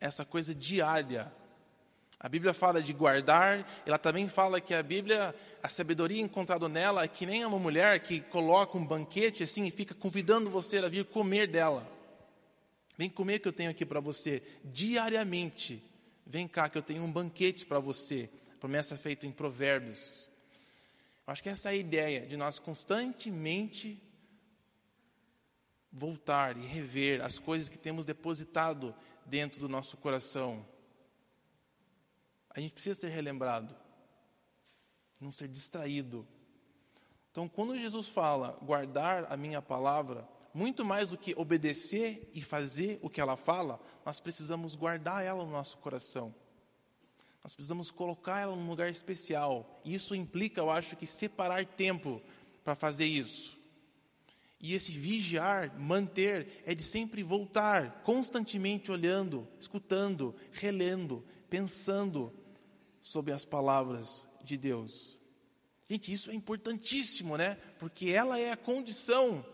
[0.00, 1.32] Essa coisa diária.
[2.18, 7.04] A Bíblia fala de guardar, ela também fala que a Bíblia, a sabedoria encontrada nela
[7.04, 10.88] é que nem uma mulher que coloca um banquete assim e fica convidando você a
[10.88, 11.86] vir comer dela.
[12.96, 15.82] Vem comer que eu tenho aqui para você diariamente.
[16.26, 18.30] Vem cá que eu tenho um banquete para você.
[18.58, 20.26] Promessa feita em Provérbios.
[21.26, 24.02] Eu acho que essa é a ideia de nós constantemente
[25.92, 28.94] voltar e rever as coisas que temos depositado
[29.26, 30.66] dentro do nosso coração.
[32.50, 33.74] A gente precisa ser relembrado,
[35.20, 36.26] não ser distraído.
[37.30, 42.98] Então, quando Jesus fala guardar a minha palavra, muito mais do que obedecer e fazer
[43.02, 46.34] o que ela fala, nós precisamos guardar ela no nosso coração.
[47.44, 49.80] Nós precisamos colocar ela num lugar especial.
[49.84, 52.22] E isso implica, eu acho, que separar tempo
[52.64, 53.55] para fazer isso.
[54.58, 62.32] E esse vigiar, manter, é de sempre voltar, constantemente olhando, escutando, relendo, pensando
[63.00, 65.18] sobre as palavras de Deus.
[65.88, 67.56] Gente, isso é importantíssimo, né?
[67.78, 69.44] Porque ela é a condição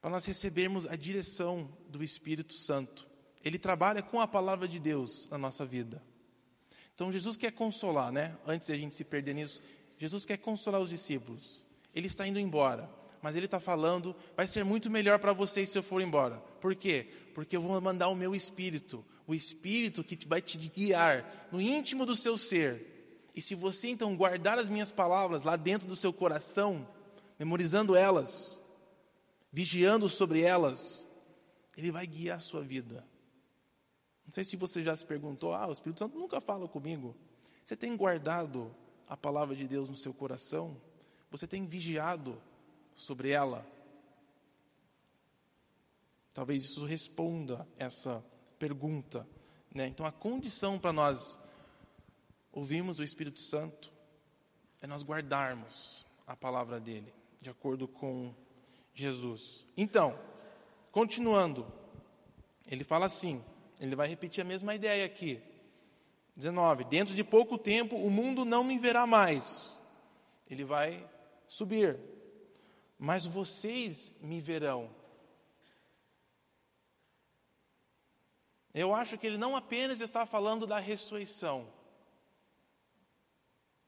[0.00, 3.06] para nós recebermos a direção do Espírito Santo.
[3.44, 6.02] Ele trabalha com a palavra de Deus na nossa vida.
[6.94, 8.36] Então Jesus quer consolar, né?
[8.46, 9.60] Antes de a gente se perder nisso,
[9.98, 11.64] Jesus quer consolar os discípulos.
[11.94, 12.90] Ele está indo embora
[13.26, 16.36] mas ele está falando, vai ser muito melhor para vocês se eu for embora.
[16.60, 17.10] Por quê?
[17.34, 22.06] Porque eu vou mandar o meu espírito, o espírito que vai te guiar no íntimo
[22.06, 23.26] do seu ser.
[23.34, 26.86] E se você então guardar as minhas palavras lá dentro do seu coração,
[27.36, 28.60] memorizando elas,
[29.52, 31.04] vigiando sobre elas,
[31.76, 33.04] ele vai guiar a sua vida.
[34.24, 37.12] Não sei se você já se perguntou, ah, o Espírito Santo nunca fala comigo.
[37.64, 38.72] Você tem guardado
[39.08, 40.80] a palavra de Deus no seu coração?
[41.28, 42.40] Você tem vigiado
[42.96, 43.64] sobre ela?
[46.32, 48.24] Talvez isso responda essa
[48.58, 49.26] pergunta.
[49.72, 49.86] Né?
[49.86, 51.38] Então, a condição para nós
[52.50, 53.92] ouvirmos o Espírito Santo
[54.80, 58.34] é nós guardarmos a palavra dele, de acordo com
[58.92, 59.66] Jesus.
[59.76, 60.18] Então,
[60.90, 61.70] continuando,
[62.66, 63.44] ele fala assim,
[63.78, 65.40] ele vai repetir a mesma ideia aqui.
[66.34, 69.78] 19: Dentro de pouco tempo o mundo não me verá mais.
[70.50, 71.08] Ele vai
[71.48, 71.98] subir
[72.98, 74.94] mas vocês me verão.
[78.72, 81.72] Eu acho que ele não apenas está falando da ressurreição,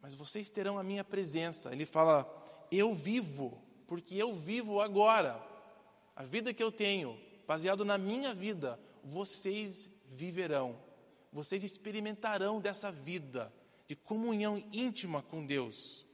[0.01, 1.73] mas vocês terão a minha presença.
[1.73, 2.27] Ele fala:
[2.71, 5.47] Eu vivo, porque eu vivo agora.
[6.17, 10.83] A vida que eu tenho, baseado na minha vida, vocês viverão.
[11.31, 13.53] Vocês experimentarão dessa vida
[13.87, 16.08] de comunhão íntima com Deus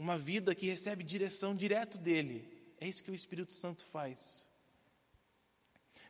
[0.00, 2.48] uma vida que recebe direção direto dele.
[2.80, 4.46] É isso que o Espírito Santo faz.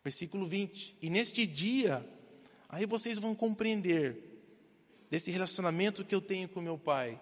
[0.05, 2.09] Versículo 20: E neste dia,
[2.69, 4.17] aí vocês vão compreender
[5.11, 7.21] desse relacionamento que eu tenho com meu Pai,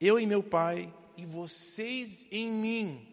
[0.00, 3.06] eu e meu Pai, e vocês em mim.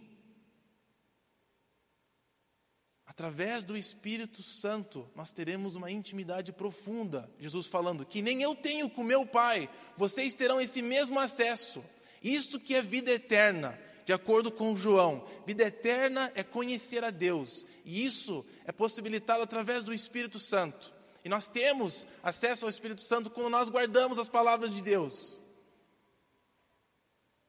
[3.06, 7.30] Através do Espírito Santo, nós teremos uma intimidade profunda.
[7.38, 11.84] Jesus falando que nem eu tenho com meu Pai, vocês terão esse mesmo acesso.
[12.24, 15.28] Isto que é vida eterna, de acordo com João.
[15.46, 20.94] Vida eterna é conhecer a Deus, e isso é possibilitado através do Espírito Santo.
[21.24, 25.42] E nós temos acesso ao Espírito Santo quando nós guardamos as palavras de Deus.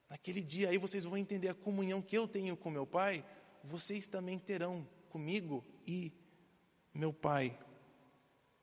[0.09, 3.23] Naquele dia aí vocês vão entender a comunhão que eu tenho com meu Pai,
[3.63, 6.11] vocês também terão comigo e
[6.93, 7.57] meu Pai.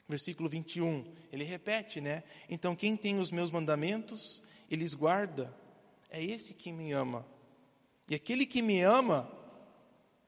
[0.09, 2.23] Versículo 21, ele repete, né?
[2.49, 5.55] Então quem tem os meus mandamentos, eles guarda
[6.11, 7.27] é esse que me ama.
[8.09, 9.31] E aquele que me ama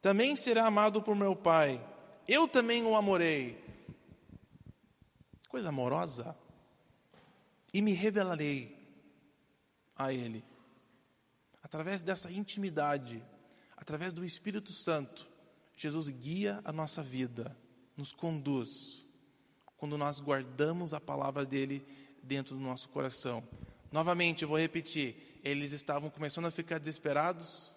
[0.01, 1.85] também será amado por meu Pai.
[2.27, 3.63] Eu também o amorei.
[5.49, 6.37] Coisa amorosa.
[7.73, 8.77] E me revelarei
[9.97, 10.45] a Ele.
[11.63, 13.23] Através dessa intimidade,
[13.77, 15.29] através do Espírito Santo,
[15.77, 17.57] Jesus guia a nossa vida,
[17.97, 19.05] nos conduz,
[19.77, 21.87] quando nós guardamos a palavra dele
[22.23, 23.43] dentro do nosso coração.
[23.93, 27.71] Novamente, eu vou repetir: eles estavam começando a ficar desesperados.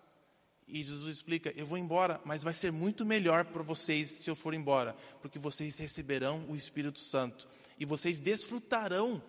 [0.67, 4.35] E Jesus explica: Eu vou embora, mas vai ser muito melhor para vocês se eu
[4.35, 7.47] for embora, porque vocês receberão o Espírito Santo
[7.79, 9.21] e vocês desfrutarão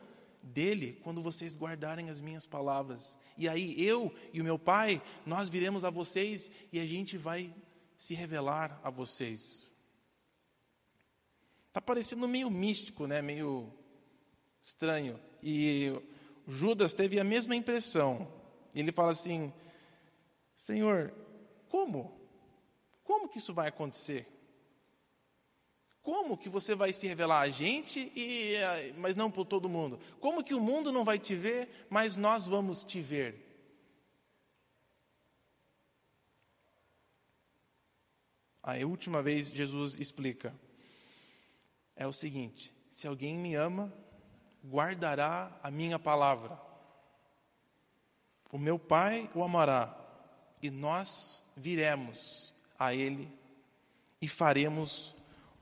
[0.43, 3.17] dele quando vocês guardarem as minhas palavras.
[3.37, 7.55] E aí eu e o meu Pai, nós viremos a vocês e a gente vai
[7.97, 9.71] se revelar a vocês.
[11.69, 13.23] Está parecendo meio místico, né?
[13.23, 13.73] meio
[14.63, 15.19] estranho.
[15.43, 15.93] E
[16.47, 18.33] Judas teve a mesma impressão.
[18.75, 19.53] Ele fala assim:
[20.55, 21.13] Senhor,
[21.69, 22.21] como?
[23.05, 24.29] Como que isso vai acontecer?
[26.03, 30.01] Como que você vai se revelar a gente, e, eh, mas não por todo mundo?
[30.19, 33.53] Como que o mundo não vai te ver, mas nós vamos te ver?
[38.61, 40.55] A última vez Jesus explica.
[41.95, 43.93] É o seguinte: se alguém me ama,
[44.65, 46.61] guardará a minha palavra.
[48.53, 49.97] O meu Pai o amará,
[50.63, 53.33] e nós viremos a Ele
[54.21, 55.15] e faremos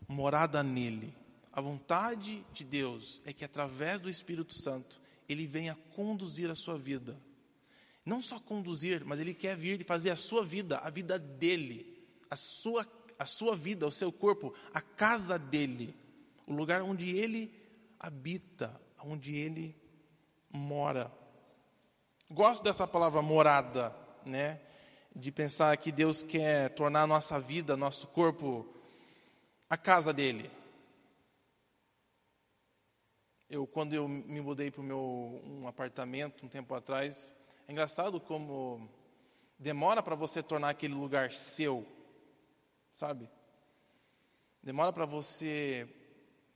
[0.06, 1.14] morada nele.
[1.52, 6.76] A vontade de Deus é que através do Espírito Santo ele venha conduzir a sua
[6.76, 7.16] vida.
[8.04, 12.04] Não só conduzir, mas ele quer vir e fazer a sua vida, a vida dele,
[12.28, 12.86] a sua,
[13.18, 15.94] a sua vida, o seu corpo, a casa dele,
[16.46, 17.52] o lugar onde ele
[17.98, 19.76] habita, onde ele
[20.50, 21.10] mora.
[22.30, 23.94] Gosto dessa palavra morada,
[24.24, 24.60] né?
[25.14, 28.66] De pensar que Deus quer tornar a nossa vida, nosso corpo,
[29.68, 30.50] a casa dele.
[33.48, 37.34] Eu, quando eu me mudei para o meu um apartamento um tempo atrás,
[37.66, 38.88] é engraçado como
[39.58, 41.84] demora para você tornar aquele lugar seu,
[42.92, 43.28] sabe?
[44.62, 45.88] Demora para você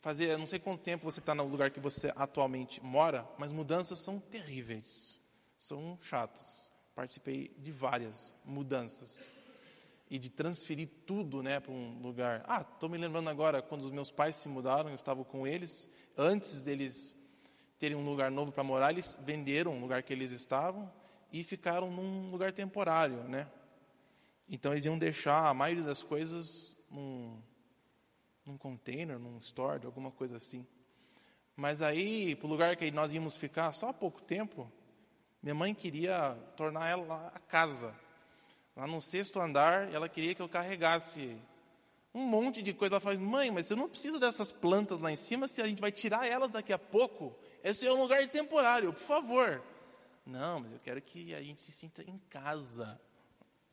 [0.05, 4.01] fazer, não sei quanto tempo você está no lugar que você atualmente mora, mas mudanças
[4.01, 5.19] são terríveis,
[5.59, 6.71] são chatas.
[6.95, 9.33] Participei de várias mudanças
[10.11, 12.45] e de transferir tudo né, para um lugar.
[12.47, 15.89] Ah, estou me lembrando agora, quando os meus pais se mudaram, eu estava com eles,
[16.19, 17.17] antes deles
[17.79, 20.93] terem um lugar novo para morar, eles venderam o lugar que eles estavam
[21.33, 23.51] e ficaram num lugar temporário, né?
[24.51, 27.43] Então eles iam deixar a maioria das coisas num,
[28.47, 30.67] num container, num store, alguma coisa assim.
[31.57, 34.71] Mas aí, para o lugar que nós íamos ficar só há pouco tempo,
[35.43, 37.95] minha mãe queria tornar ela a casa.
[38.77, 41.37] Lá no sexto andar, ela queria que eu carregasse
[42.13, 42.95] um monte de coisa.
[42.95, 45.81] Ela falou, mãe, mas você não precisa dessas plantas lá em cima, se a gente
[45.81, 47.35] vai tirar elas daqui a pouco.
[47.63, 49.63] Esse é um lugar temporário, por favor.
[50.27, 53.01] Não, mas eu quero que a gente se sinta em casa,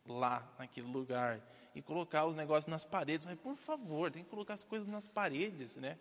[0.05, 1.41] lá, naquele lugar.
[1.73, 3.25] E colocar os negócios nas paredes.
[3.25, 5.97] Mas, por favor, tem que colocar as coisas nas paredes, né?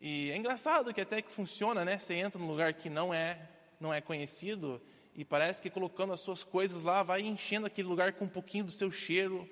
[0.00, 1.98] E é engraçado que até que funciona, né?
[1.98, 3.48] Você entra num lugar que não é,
[3.78, 4.82] não é conhecido
[5.14, 8.64] e parece que colocando as suas coisas lá vai enchendo aquele lugar com um pouquinho
[8.64, 9.48] do seu cheiro.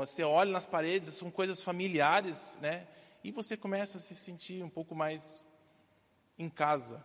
[0.00, 2.86] Você olha nas paredes, são coisas familiares, né?
[3.22, 5.46] E você começa a se sentir um pouco mais
[6.38, 7.02] em casa.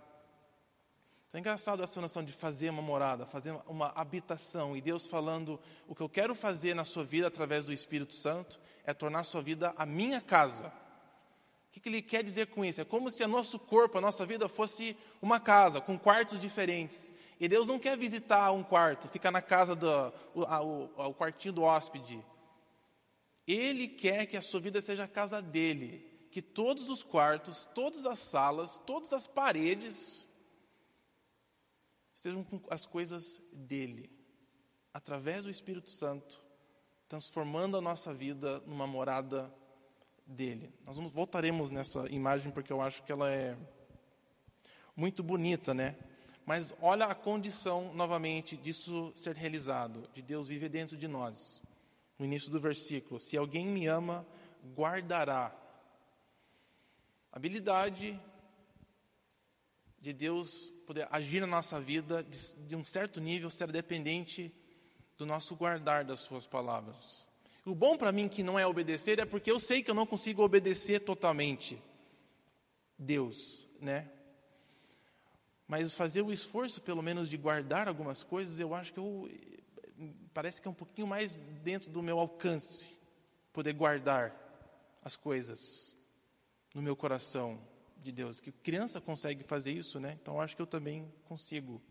[1.30, 4.76] Então é engraçado essa noção de fazer uma morada, fazer uma habitação.
[4.76, 8.60] E Deus falando: o que eu quero fazer na sua vida através do Espírito Santo
[8.84, 10.74] é tornar a sua vida a minha casa.
[11.68, 12.82] O que, ele quer dizer com isso?
[12.82, 17.14] É como se o nosso corpo, a nossa vida fosse uma casa, com quartos diferentes.
[17.40, 21.54] E Deus não quer visitar um quarto, ficar na casa do o, o, o quartinho
[21.54, 22.26] do hóspede.
[23.48, 28.04] Ele quer que a sua vida seja a casa dele, que todos os quartos, todas
[28.08, 30.28] as salas, todas as paredes
[32.20, 34.12] sejam as coisas dele,
[34.94, 36.42] através do Espírito Santo,
[37.08, 39.54] transformando a nossa vida numa morada
[40.28, 40.70] dele.
[40.86, 43.58] Nós vamos, voltaremos nessa imagem porque eu acho que ela é
[44.98, 45.96] muito bonita, né?
[46.46, 51.62] Mas olha a condição, novamente, disso ser realizado, de Deus viver dentro de nós.
[52.18, 54.28] No início do versículo: Se alguém me ama,
[54.76, 55.56] guardará.
[57.32, 58.20] Habilidade
[60.02, 64.54] de Deus poder agir na nossa vida de, de um certo nível ser dependente
[65.18, 67.28] do nosso guardar das Suas palavras.
[67.66, 70.06] O bom para mim que não é obedecer é porque eu sei que eu não
[70.06, 71.82] consigo obedecer totalmente
[72.98, 74.10] Deus, né?
[75.68, 79.30] Mas fazer o esforço, pelo menos, de guardar algumas coisas, eu acho que eu,
[80.34, 82.98] parece que é um pouquinho mais dentro do meu alcance
[83.54, 84.34] poder guardar
[85.04, 85.96] as coisas
[86.74, 87.60] no meu coração
[88.04, 88.40] de Deus.
[88.40, 90.18] Que criança consegue fazer isso, né?
[90.22, 91.82] Então acho que eu também consigo.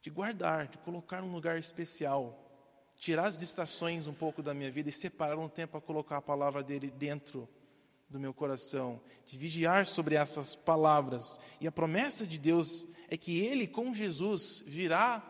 [0.00, 2.50] De guardar, de colocar um lugar especial,
[2.96, 6.22] tirar as distrações um pouco da minha vida e separar um tempo para colocar a
[6.22, 7.48] palavra dele dentro
[8.08, 11.40] do meu coração, de vigiar sobre essas palavras.
[11.60, 15.22] E a promessa de Deus é que Ele, com Jesus, virá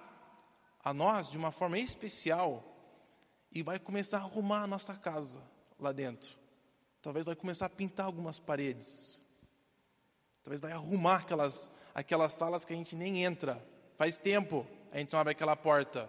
[0.85, 2.68] a nós de uma forma especial
[3.53, 5.41] e vai começar a arrumar a nossa casa
[5.78, 6.37] lá dentro.
[7.01, 9.22] Talvez vai começar a pintar algumas paredes.
[10.43, 13.64] Talvez vai arrumar aquelas, aquelas salas que a gente nem entra.
[13.97, 16.09] Faz tempo a gente não abre aquela porta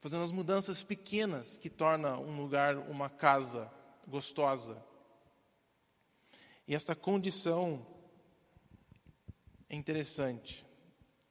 [0.00, 3.70] fazendo as mudanças pequenas que torna um lugar uma casa
[4.06, 4.82] gostosa.
[6.66, 7.86] E essa condição
[9.68, 10.66] é interessante.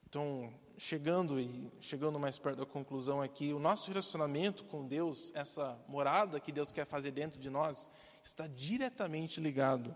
[0.07, 5.79] Então, chegando e chegando mais perto da conclusão aqui, o nosso relacionamento com Deus, essa
[5.87, 7.89] morada que Deus quer fazer dentro de nós,
[8.21, 9.95] está diretamente ligado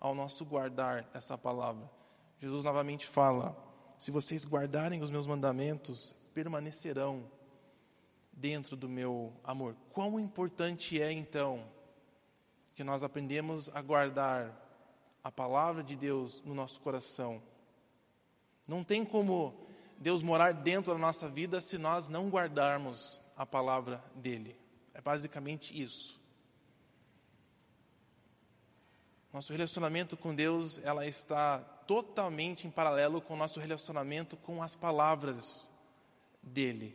[0.00, 1.90] ao nosso guardar essa palavra.
[2.40, 3.56] Jesus novamente fala:
[3.98, 7.30] se vocês guardarem os meus mandamentos, permanecerão
[8.32, 9.76] dentro do meu amor.
[9.92, 11.64] Quão importante é então
[12.74, 14.62] que nós aprendemos a guardar
[15.22, 17.40] a palavra de Deus no nosso coração.
[18.66, 19.54] Não tem como
[19.98, 24.56] Deus morar dentro da nossa vida se nós não guardarmos a palavra dele.
[24.94, 26.20] É basicamente isso.
[29.32, 34.76] Nosso relacionamento com Deus, ela está totalmente em paralelo com o nosso relacionamento com as
[34.76, 35.70] palavras
[36.42, 36.94] dele.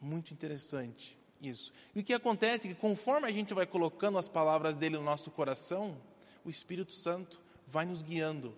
[0.00, 1.72] Muito interessante isso.
[1.94, 5.04] E o que acontece é que conforme a gente vai colocando as palavras dele no
[5.04, 5.96] nosso coração,
[6.44, 8.52] o Espírito Santo vai nos guiando,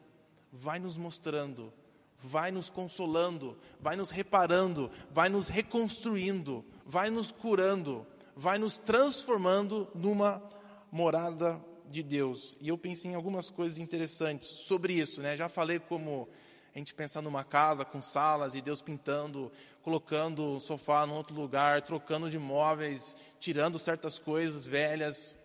[0.50, 1.70] vai nos mostrando,
[2.18, 9.90] vai nos consolando, vai nos reparando, vai nos reconstruindo, vai nos curando, vai nos transformando
[9.94, 10.42] numa
[10.90, 11.62] morada
[11.94, 12.56] de Deus.
[12.60, 15.36] E eu pensei em algumas coisas interessantes sobre isso, né?
[15.36, 16.28] Já falei como
[16.74, 21.36] a gente pensa numa casa com salas e Deus pintando, colocando o sofá num outro
[21.36, 25.36] lugar, trocando de móveis, tirando certas coisas velhas.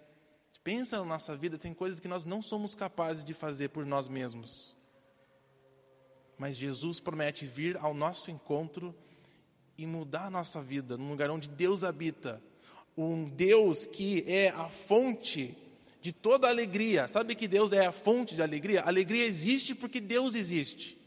[0.63, 4.07] Pensa na nossa vida, tem coisas que nós não somos capazes de fazer por nós
[4.07, 4.75] mesmos.
[6.35, 8.95] Mas Jesus promete vir ao nosso encontro
[9.77, 12.41] e mudar a nossa vida num lugar onde Deus habita.
[12.97, 15.55] Um Deus que é a fonte
[16.01, 17.07] de toda alegria.
[17.07, 18.83] Sabe que Deus é a fonte de alegria?
[18.83, 20.97] Alegria existe porque Deus existe.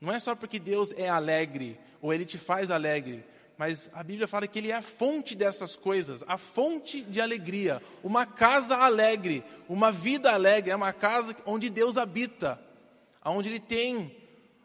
[0.00, 3.24] Não é só porque Deus é alegre ou ele te faz alegre,
[3.56, 7.82] mas a Bíblia fala que ele é a fonte dessas coisas, a fonte de alegria.
[8.04, 12.60] Uma casa alegre, uma vida alegre, é uma casa onde Deus habita,
[13.24, 14.14] onde ele tem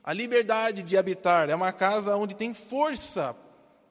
[0.04, 3.36] a liberdade de habitar, é uma casa onde tem força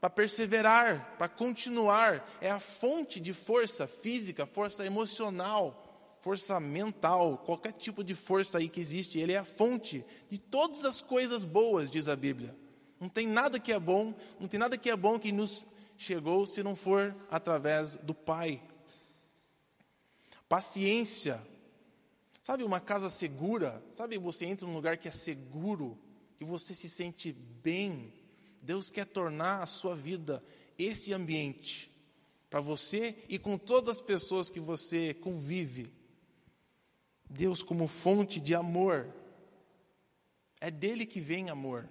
[0.01, 7.73] para perseverar, para continuar, é a fonte de força física, força emocional, força mental, qualquer
[7.73, 11.91] tipo de força aí que existe, ele é a fonte de todas as coisas boas,
[11.91, 12.57] diz a Bíblia.
[12.99, 16.47] Não tem nada que é bom, não tem nada que é bom que nos chegou
[16.47, 18.63] se não for através do Pai.
[20.49, 21.41] Paciência.
[22.43, 23.83] Sabe uma casa segura?
[23.93, 25.99] Sabe você entra num lugar que é seguro,
[26.37, 28.13] que você se sente bem.
[28.61, 30.43] Deus quer tornar a sua vida
[30.79, 31.91] esse ambiente
[32.49, 35.93] para você e com todas as pessoas que você convive.
[37.29, 39.15] Deus como fonte de amor.
[40.61, 41.89] É dele que vem amor.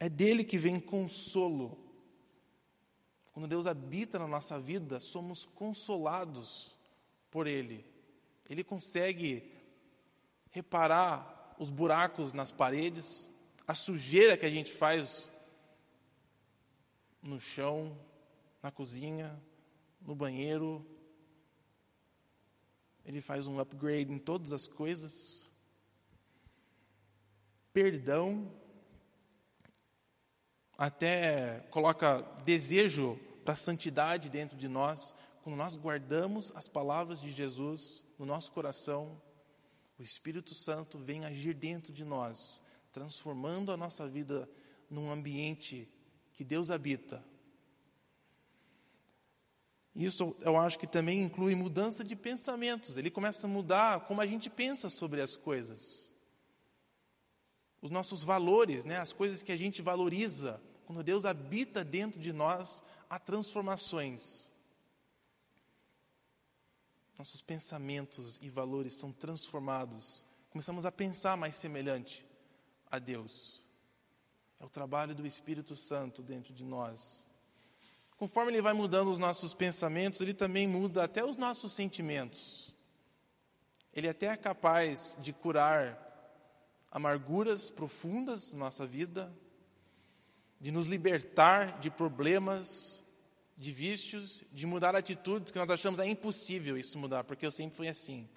[0.00, 1.78] É dele que vem consolo.
[3.32, 6.76] Quando Deus habita na nossa vida, somos consolados
[7.30, 7.84] por Ele.
[8.48, 9.52] Ele consegue
[10.50, 13.30] reparar os buracos nas paredes,
[13.66, 15.30] a sujeira que a gente faz
[17.22, 17.98] no chão,
[18.62, 19.40] na cozinha,
[20.00, 20.86] no banheiro.
[23.04, 25.44] Ele faz um upgrade em todas as coisas.
[27.72, 28.50] Perdão
[30.76, 38.02] até coloca desejo para santidade dentro de nós, quando nós guardamos as palavras de Jesus
[38.18, 39.20] no nosso coração,
[39.98, 42.60] o Espírito Santo vem agir dentro de nós,
[42.94, 44.48] transformando a nossa vida
[44.88, 45.86] num ambiente
[46.32, 47.22] que Deus habita.
[49.94, 52.96] Isso eu acho que também inclui mudança de pensamentos.
[52.96, 56.08] Ele começa a mudar como a gente pensa sobre as coisas
[57.84, 60.58] os nossos valores, né, as coisas que a gente valoriza.
[60.86, 64.48] Quando Deus habita dentro de nós, há transformações.
[67.18, 70.24] Nossos pensamentos e valores são transformados.
[70.48, 72.24] Começamos a pensar mais semelhante
[72.94, 73.62] a Deus.
[74.60, 77.24] É o trabalho do Espírito Santo dentro de nós.
[78.16, 82.72] Conforme ele vai mudando os nossos pensamentos, ele também muda até os nossos sentimentos.
[83.92, 86.00] Ele até é capaz de curar
[86.90, 89.32] amarguras profundas na nossa vida,
[90.60, 93.02] de nos libertar de problemas,
[93.56, 97.76] de vícios, de mudar atitudes que nós achamos é impossível isso mudar, porque eu sempre
[97.76, 98.28] fui assim.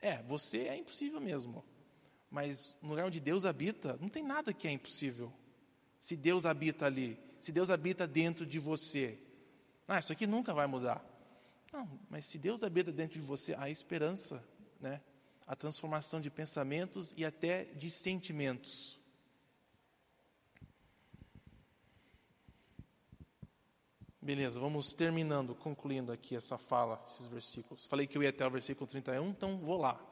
[0.00, 1.64] É, você é impossível mesmo.
[2.32, 5.30] Mas no lugar onde Deus habita, não tem nada que é impossível.
[6.00, 9.18] Se Deus habita ali, se Deus habita dentro de você.
[9.86, 11.04] Ah, isso aqui nunca vai mudar.
[11.70, 14.42] Não, mas se Deus habita dentro de você, há esperança,
[14.80, 15.02] né?
[15.46, 18.98] a transformação de pensamentos e até de sentimentos.
[24.22, 27.84] Beleza, vamos terminando, concluindo aqui essa fala, esses versículos.
[27.84, 30.11] Falei que eu ia até o versículo 31, então vou lá.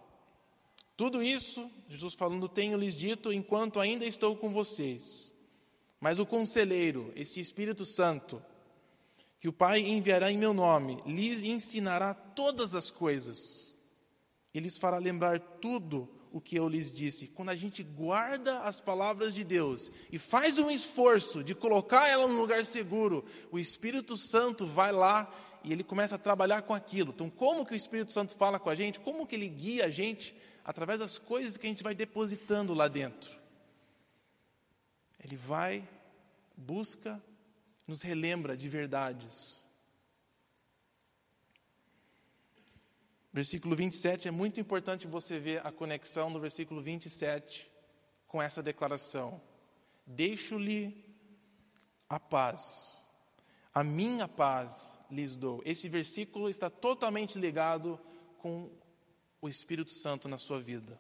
[1.01, 5.33] Tudo isso, Jesus falando, tenho lhes dito enquanto ainda estou com vocês.
[5.99, 8.43] Mas o conselheiro, esse Espírito Santo,
[9.41, 13.75] que o Pai enviará em meu nome, lhes ensinará todas as coisas.
[14.53, 17.29] E lhes fará lembrar tudo o que eu lhes disse.
[17.29, 22.29] Quando a gente guarda as palavras de Deus e faz um esforço de colocar ela
[22.29, 25.35] num lugar seguro, o Espírito Santo vai lá
[25.65, 27.11] e ele começa a trabalhar com aquilo.
[27.15, 29.01] Então, como que o Espírito Santo fala com a gente?
[29.01, 30.35] Como que ele guia a gente?
[30.71, 33.37] Através das coisas que a gente vai depositando lá dentro.
[35.19, 35.87] Ele vai,
[36.57, 37.21] busca,
[37.89, 39.65] nos relembra de verdades.
[43.33, 47.69] Versículo 27 é muito importante você ver a conexão do versículo 27
[48.29, 49.43] com essa declaração.
[50.07, 51.05] Deixo-lhe
[52.09, 53.03] a paz,
[53.75, 55.61] a minha paz lhes dou.
[55.65, 57.99] Esse versículo está totalmente ligado
[58.39, 58.71] com
[59.41, 60.99] o Espírito Santo na sua vida.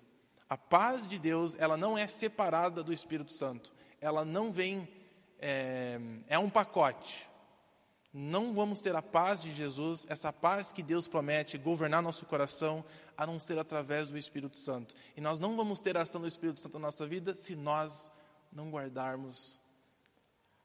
[0.48, 3.72] A paz de Deus, ela não é separada do Espírito Santo.
[4.00, 4.88] Ela não vem,
[5.38, 7.28] é, é um pacote.
[8.12, 12.84] Não vamos ter a paz de Jesus, essa paz que Deus promete governar nosso coração,
[13.16, 14.94] a não ser através do Espírito Santo.
[15.16, 18.10] E nós não vamos ter a ação do Espírito Santo na nossa vida se nós
[18.50, 19.60] não guardarmos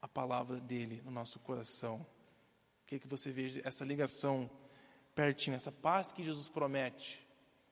[0.02, 2.04] a palavra dele no nosso coração.
[2.82, 4.50] O que, que você veja essa ligação
[5.14, 7.25] pertinho, essa paz que Jesus promete?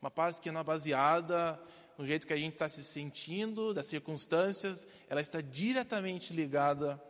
[0.04, 1.58] Uma paz que não é baseada
[1.96, 7.02] no jeito que a gente está se sentindo, das circunstâncias, ela está diretamente ligada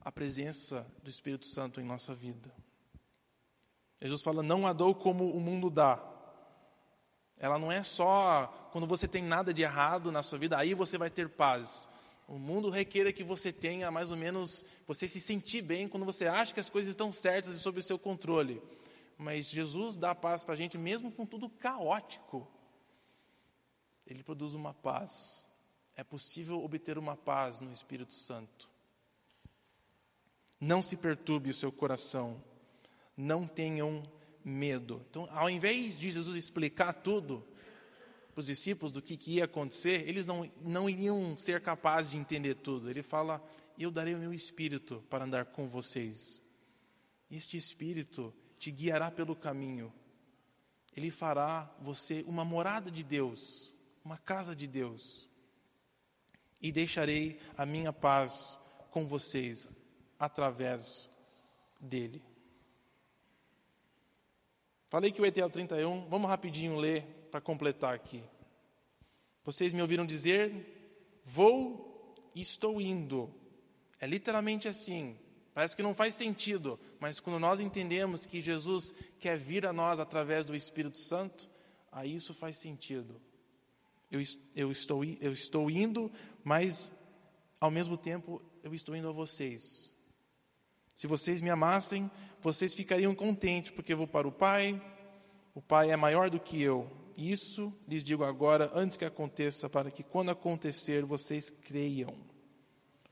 [0.00, 2.50] à presença do Espírito Santo em nossa vida.
[4.00, 6.02] Jesus fala: Não a dou como o mundo dá.
[7.38, 10.96] Ela não é só quando você tem nada de errado na sua vida, aí você
[10.96, 11.86] vai ter paz.
[12.26, 16.26] O mundo requer que você tenha mais ou menos, você se sentir bem quando você
[16.26, 18.62] acha que as coisas estão certas e sob o seu controle
[19.20, 22.50] mas Jesus dá paz para a gente, mesmo com tudo caótico.
[24.06, 25.46] Ele produz uma paz.
[25.94, 28.70] É possível obter uma paz no Espírito Santo.
[30.58, 32.42] Não se perturbe o seu coração.
[33.14, 34.02] Não tenham
[34.42, 35.04] medo.
[35.10, 37.46] Então, ao invés de Jesus explicar tudo
[38.32, 42.16] para os discípulos do que, que ia acontecer, eles não, não iriam ser capazes de
[42.16, 42.88] entender tudo.
[42.88, 43.46] Ele fala:
[43.78, 46.42] Eu darei o meu espírito para andar com vocês.
[47.30, 49.90] Este espírito te guiará pelo caminho.
[50.94, 55.26] Ele fará você uma morada de Deus, uma casa de Deus.
[56.60, 59.66] E deixarei a minha paz com vocês
[60.18, 61.08] através
[61.80, 62.22] dele.
[64.88, 68.22] Falei que o ETL 31, vamos rapidinho ler para completar aqui.
[69.42, 73.32] Vocês me ouviram dizer: Vou estou indo.
[73.98, 75.18] É literalmente assim.
[75.52, 79.98] Parece que não faz sentido, mas quando nós entendemos que Jesus quer vir a nós
[79.98, 81.48] através do Espírito Santo,
[81.90, 83.20] aí isso faz sentido.
[84.10, 84.20] Eu,
[84.54, 86.10] eu, estou, eu estou indo,
[86.44, 86.92] mas
[87.60, 89.92] ao mesmo tempo eu estou indo a vocês.
[90.94, 94.80] Se vocês me amassem, vocês ficariam contentes, porque eu vou para o Pai,
[95.54, 96.90] o Pai é maior do que eu.
[97.16, 102.14] Isso lhes digo agora, antes que aconteça, para que quando acontecer vocês creiam.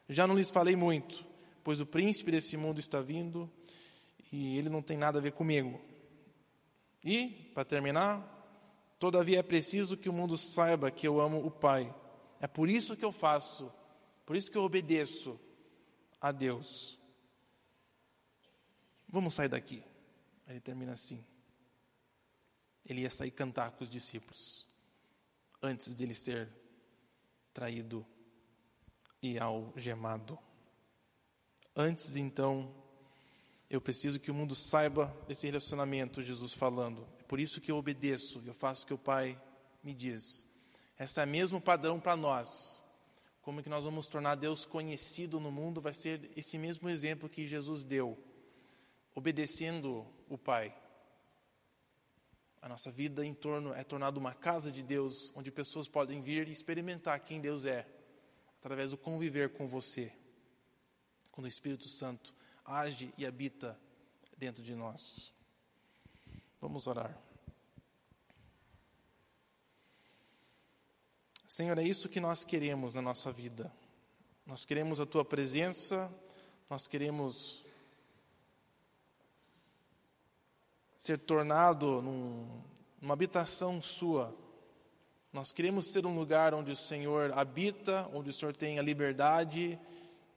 [0.09, 1.24] Já não lhes falei muito,
[1.69, 3.47] pois o príncipe desse mundo está vindo
[4.33, 5.79] e ele não tem nada a ver comigo.
[7.05, 8.25] E, para terminar,
[8.99, 11.95] todavia é preciso que o mundo saiba que eu amo o Pai.
[12.41, 13.71] É por isso que eu faço,
[14.25, 15.39] por isso que eu obedeço
[16.19, 16.99] a Deus.
[19.07, 19.85] Vamos sair daqui.
[20.47, 21.23] Ele termina assim.
[22.83, 24.71] Ele ia sair cantar com os discípulos
[25.61, 26.49] antes dele ser
[27.53, 28.07] traído
[29.21, 30.47] e algemado.
[31.81, 32.74] Antes, então,
[33.70, 37.07] eu preciso que o mundo saiba desse relacionamento, Jesus falando.
[37.20, 39.41] É por isso que eu obedeço, eu faço o que o Pai
[39.81, 40.45] me diz.
[40.99, 42.83] Esse é o mesmo padrão para nós.
[43.43, 45.81] Como que nós vamos tornar Deus conhecido no mundo?
[45.81, 48.18] Vai ser esse mesmo exemplo que Jesus deu,
[49.14, 50.76] obedecendo o Pai.
[52.61, 56.49] A nossa vida em torno é tornada uma casa de Deus, onde pessoas podem vir
[56.49, 57.87] e experimentar quem Deus é,
[58.59, 60.18] através do conviver com você
[61.39, 62.34] quando o Espírito Santo
[62.64, 63.78] age e habita
[64.36, 65.32] dentro de nós.
[66.61, 67.16] Vamos orar.
[71.47, 73.72] Senhor, é isso que nós queremos na nossa vida.
[74.45, 76.12] Nós queremos a tua presença,
[76.68, 77.64] nós queremos
[80.97, 82.64] ser tornado num,
[83.01, 84.36] numa habitação sua.
[85.32, 89.78] Nós queremos ser um lugar onde o Senhor habita, onde o Senhor tem a liberdade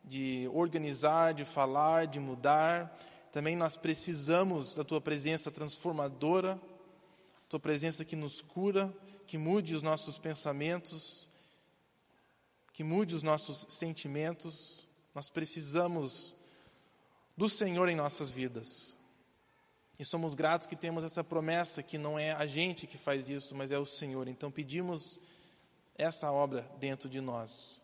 [0.03, 2.97] de organizar, de falar, de mudar.
[3.31, 6.59] Também nós precisamos da tua presença transformadora,
[7.49, 8.93] tua presença que nos cura,
[9.27, 11.29] que mude os nossos pensamentos,
[12.73, 14.87] que mude os nossos sentimentos.
[15.13, 16.35] Nós precisamos
[17.35, 18.95] do Senhor em nossas vidas.
[19.97, 23.53] E somos gratos que temos essa promessa que não é a gente que faz isso,
[23.55, 24.27] mas é o Senhor.
[24.27, 25.19] Então pedimos
[25.97, 27.80] essa obra dentro de nós.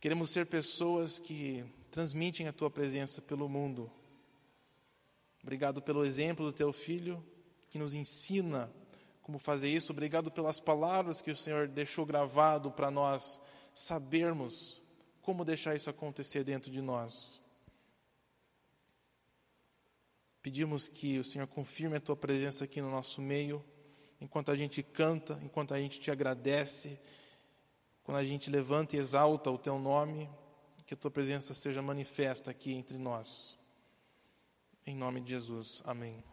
[0.00, 3.92] Queremos ser pessoas que transmitem a tua presença pelo mundo.
[5.42, 7.22] Obrigado pelo exemplo do teu filho,
[7.68, 8.72] que nos ensina
[9.20, 9.92] como fazer isso.
[9.92, 13.42] Obrigado pelas palavras que o Senhor deixou gravado para nós
[13.74, 14.80] sabermos
[15.20, 17.38] como deixar isso acontecer dentro de nós.
[20.40, 23.62] Pedimos que o Senhor confirme a tua presença aqui no nosso meio,
[24.18, 26.98] enquanto a gente canta, enquanto a gente te agradece
[28.02, 30.28] quando a gente levanta e exalta o teu nome,
[30.86, 33.58] que a tua presença seja manifesta aqui entre nós.
[34.86, 35.82] Em nome de Jesus.
[35.84, 36.29] Amém.